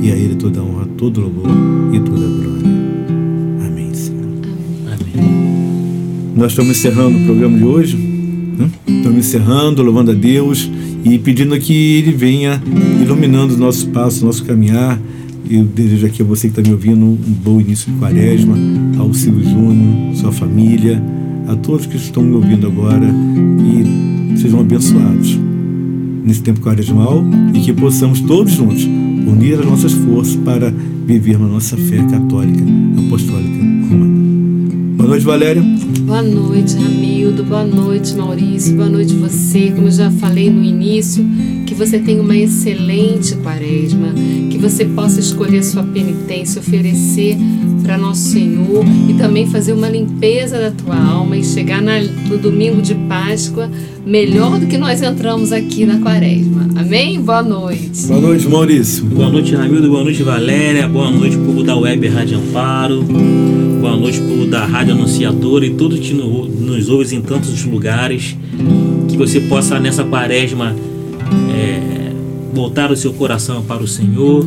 E 0.03 0.13
a 0.13 0.15
Ele 0.15 0.35
toda 0.35 0.61
a 0.61 0.63
honra, 0.63 0.87
todo 0.99 1.23
louvor 1.23 1.49
e 1.91 2.01
toda 2.01 2.23
a 2.23 2.29
glória. 2.29 3.67
Amém, 3.67 3.95
Senhor. 3.95 4.25
Amém. 4.89 6.35
Nós 6.37 6.53
estamos 6.53 6.73
encerrando 6.73 7.17
o 7.17 7.25
programa 7.25 7.57
de 7.57 7.65
hoje. 7.65 8.04
Né? 8.57 8.71
Estamos 8.87 9.19
encerrando, 9.19 9.83
louvando 9.83 10.11
a 10.11 10.15
Deus 10.15 10.71
e 11.05 11.19
pedindo 11.19 11.59
que 11.59 11.73
Ele 11.99 12.13
venha 12.13 12.63
iluminando 13.01 13.53
os 13.53 13.59
nossos 13.59 13.85
passos, 13.85 14.23
nosso 14.23 14.45
caminhar. 14.45 15.01
Eu 15.49 15.65
desejo 15.65 16.07
aqui 16.07 16.23
a 16.23 16.25
você 16.25 16.49
que 16.49 16.59
está 16.59 16.63
me 16.63 16.75
ouvindo 16.75 17.05
um 17.05 17.17
bom 17.17 17.61
início 17.61 17.93
de 17.93 17.99
quaresma, 17.99 18.57
ao 18.99 19.13
Silvio 19.13 19.45
Júnior, 19.45 20.17
sua 20.17 20.33
família, 20.33 21.03
a 21.47 21.55
todos 21.57 21.85
que 21.87 21.97
estão 21.97 22.23
me 22.23 22.35
ouvindo 22.35 22.67
agora 22.67 23.07
e 23.61 24.39
sejam 24.39 24.61
abençoados 24.61 25.39
nesse 26.25 26.43
tempo 26.43 26.61
quaresmal 26.61 27.23
e 27.53 27.61
que 27.61 27.73
possamos 27.73 28.21
todos 28.21 28.53
juntos 28.53 28.85
unir 28.85 29.59
as 29.59 29.67
nossas 29.67 29.93
forças 29.93 30.37
para 30.37 30.73
vivermos 31.07 31.49
a 31.49 31.53
nossa 31.53 31.77
fé 31.77 31.99
católica, 32.11 32.65
apostólica. 33.07 33.74
Boa 35.05 35.11
noite, 35.11 35.27
Valéria. 35.27 35.63
Boa 36.07 36.23
noite, 36.23 36.77
Ramildo. 36.77 37.45
Boa 37.45 37.63
noite, 37.63 38.15
Maurício. 38.15 38.75
Boa 38.75 38.89
noite, 38.89 39.13
você. 39.13 39.71
Como 39.71 39.89
eu 39.89 39.91
já 39.91 40.11
falei 40.11 40.49
no 40.49 40.65
início, 40.65 41.23
que 41.67 41.75
você 41.75 41.99
tenha 41.99 42.23
uma 42.23 42.37
excelente 42.37 43.35
quaresma, 43.37 44.09
que 44.51 44.59
você 44.59 44.85
possa 44.85 45.21
escolher 45.21 45.63
sua 45.63 45.83
penitência, 45.83 46.61
oferecer 46.61 47.37
para 47.83 47.99
Nosso 47.99 48.31
Senhor 48.31 48.85
e 49.09 49.15
também 49.15 49.47
fazer 49.47 49.73
uma 49.73 49.89
limpeza 49.89 50.59
da 50.59 50.71
tua 50.71 50.97
alma 50.97 51.37
e 51.37 51.45
chegar 51.45 51.83
na- 51.83 52.01
no 52.01 52.39
domingo 52.39 52.81
de 52.81 52.95
Páscoa 52.95 53.71
melhor 54.07 54.59
do 54.59 54.67
que 54.67 54.77
nós 54.79 55.03
entramos 55.03 55.53
aqui 55.53 55.85
na 55.85 55.99
quaresma. 55.99 56.69
Amém? 56.77 57.21
Boa 57.21 57.43
noite. 57.43 58.07
Boa 58.07 58.21
noite, 58.21 58.49
Maurício. 58.49 59.05
Boa 59.05 59.31
noite, 59.31 59.55
Ramildo. 59.55 59.89
Boa 59.89 60.05
noite, 60.05 60.23
Valéria. 60.23 60.89
Boa 60.89 61.11
noite, 61.11 61.37
povo 61.37 61.63
da 61.63 61.77
Web 61.77 62.09
Rádio 62.09 62.39
Amparo. 62.39 63.03
Boa 63.81 63.97
noite, 63.97 64.19
povo 64.21 64.47
da 64.47 64.65
Rádio 64.65 64.95
Anunciadora 64.95 65.67
e 65.67 65.71
todos 65.71 65.99
que 66.01 66.15
no- 66.15 66.47
nos 66.47 66.89
ouvem 66.89 67.19
em 67.19 67.23
tantos 67.23 67.65
lugares. 67.65 68.37
Que 69.09 69.17
você 69.17 69.41
possa, 69.41 69.79
nessa 69.79 70.03
quaresma, 70.05 70.75
é, 71.55 72.13
voltar 72.53 72.91
o 72.91 72.97
seu 72.97 73.13
coração 73.13 73.63
para 73.63 73.83
o 73.83 73.87
Senhor. 73.89 74.45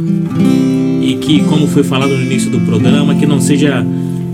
E 1.01 1.15
que, 1.15 1.43
como 1.43 1.67
foi 1.67 1.84
falado 1.84 2.09
no 2.09 2.21
início 2.21 2.49
do 2.49 2.59
programa, 2.61 3.15
que 3.15 3.25
não 3.25 3.39
seja 3.39 3.86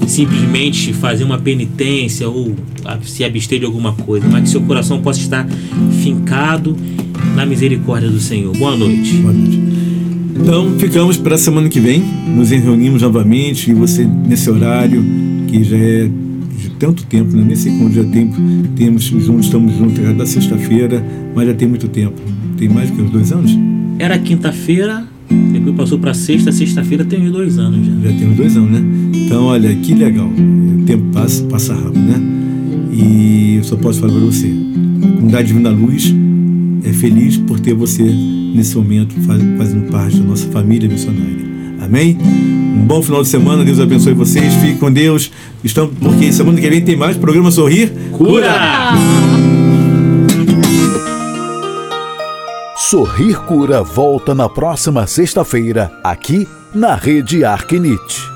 simplesmente 0.08 0.92
fazer 0.94 1.24
uma 1.24 1.38
penitência 1.38 2.28
ou 2.28 2.56
se 3.04 3.24
abster 3.24 3.60
de 3.60 3.66
alguma 3.66 3.94
coisa, 3.94 4.28
mas 4.28 4.44
que 4.44 4.50
seu 4.50 4.62
coração 4.62 5.02
possa 5.02 5.20
estar 5.20 5.48
fincado 6.02 6.76
na 7.36 7.46
misericórdia 7.46 8.10
do 8.10 8.20
Senhor. 8.20 8.56
Boa 8.58 8.76
noite. 8.76 9.14
Boa 9.18 9.34
noite. 9.34 9.60
Então, 10.36 10.78
ficamos 10.78 11.18
para 11.18 11.36
a 11.36 11.38
semana 11.38 11.70
que 11.70 11.80
vem. 11.80 12.04
Nos 12.36 12.50
reunimos 12.50 13.02
novamente 13.02 13.72
e 13.72 13.74
você, 13.74 14.04
nesse 14.04 14.50
horário, 14.50 15.04
que 15.48 15.64
já 15.64 15.78
é 15.78 16.10
de 16.58 16.70
tanto 16.72 17.06
tempo, 17.06 17.36
né? 17.36 17.44
nem 17.46 17.56
sei 17.56 17.72
quanto 17.78 17.94
já 17.94 18.04
tempo 18.04 18.36
temos 18.76 19.04
juntos, 19.04 19.46
estamos 19.46 19.76
juntos 19.78 20.00
cada 20.00 20.26
sexta-feira, 20.26 21.04
mas 21.36 21.48
já 21.48 21.54
tem 21.54 21.68
muito 21.68 21.88
tempo. 21.88 22.20
Tem 22.58 22.70
mais 22.70 22.90
do 22.90 22.96
que 22.96 23.02
uns 23.02 23.12
dois 23.12 23.32
anos? 23.32 23.52
Era 24.00 24.18
quinta-feira, 24.18 25.06
depois 25.30 25.76
passou 25.76 26.00
para 26.00 26.14
sexta, 26.14 26.52
sexta-feira 26.52 27.06
tem 27.06 27.22
uns 27.22 27.32
dois 27.32 27.58
anos 27.58 27.86
já. 27.86 27.94
Já 27.94 28.18
tem 28.18 28.30
uns 28.30 28.38
dois 28.38 28.58
anos, 28.58 28.72
né? 28.72 28.82
Então, 29.14 29.46
olha, 29.46 29.74
que 29.76 29.94
legal. 29.94 30.28
O 30.28 30.84
tempo 30.86 31.04
passa, 31.14 31.44
passa 31.46 31.74
rápido, 31.74 32.00
né? 32.00 32.22
E 32.92 33.56
eu 33.58 33.64
só 33.64 33.76
posso 33.76 34.00
falar 34.00 34.14
para 34.14 34.22
você. 34.22 34.48
A 34.48 35.08
comunidade 35.16 35.48
Divina 35.48 35.70
Luz 35.70 36.14
é 36.84 36.94
feliz 36.94 37.38
por 37.38 37.60
ter 37.60 37.74
você 37.74 38.04
nesse 38.04 38.76
momento 38.76 39.16
fazendo 39.58 39.90
parte 39.90 40.20
da 40.20 40.26
nossa 40.26 40.48
família 40.50 40.88
missionária. 40.88 41.44
Amém? 41.82 42.18
Bom 42.84 43.02
final 43.02 43.22
de 43.24 43.30
semana, 43.30 43.64
Deus 43.64 43.80
abençoe 43.80 44.14
vocês, 44.14 44.54
fiquem 44.56 44.78
com 44.78 44.92
Deus. 44.92 45.32
Estamos, 45.64 45.94
porque 46.00 46.34
semana 46.34 46.60
que 46.60 46.70
vem 46.70 46.84
tem 46.84 46.98
mais 46.98 47.16
programa 47.16 47.50
Sorrir 47.50 47.92
Cura! 48.12 48.54
Sorrir 52.76 53.40
Cura 53.46 53.82
volta 53.82 54.36
na 54.36 54.50
próxima 54.50 55.08
sexta-feira, 55.08 55.92
aqui 56.04 56.46
na 56.76 56.96
Rede 56.96 57.46
Arquinite. 57.46 58.33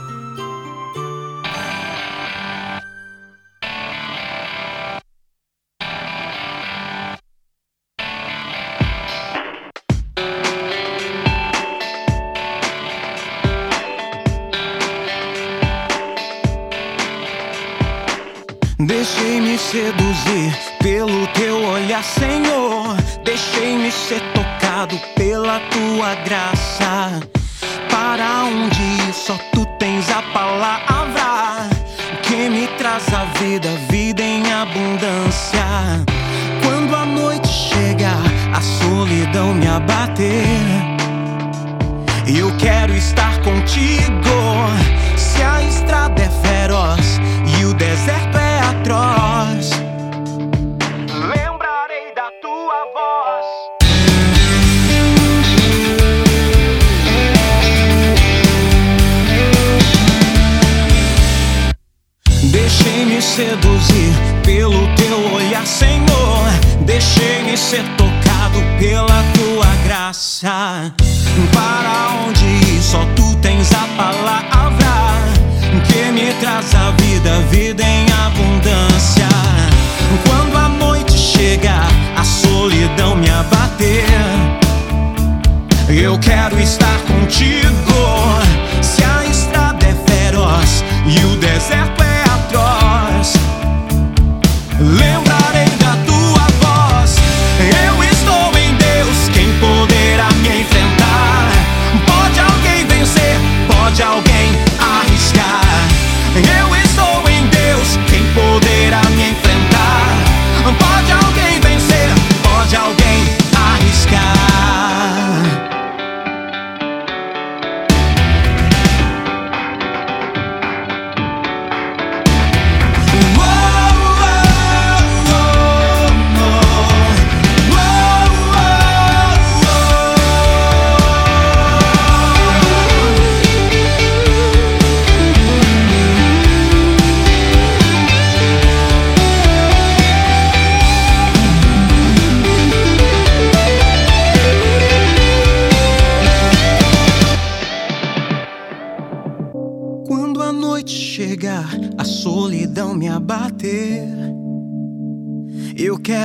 Estar 87.28 87.57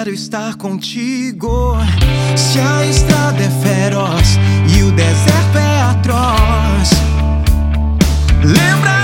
quero 0.03 0.15
estar 0.15 0.57
contigo. 0.57 1.77
Se 2.37 2.59
a 2.59 2.85
estrada 2.85 3.41
é 3.41 3.51
feroz 3.63 4.37
e 4.77 4.83
o 4.83 4.91
deserto 4.91 5.59
é 5.59 5.81
atroz, 5.83 6.91
lembra 8.43 9.02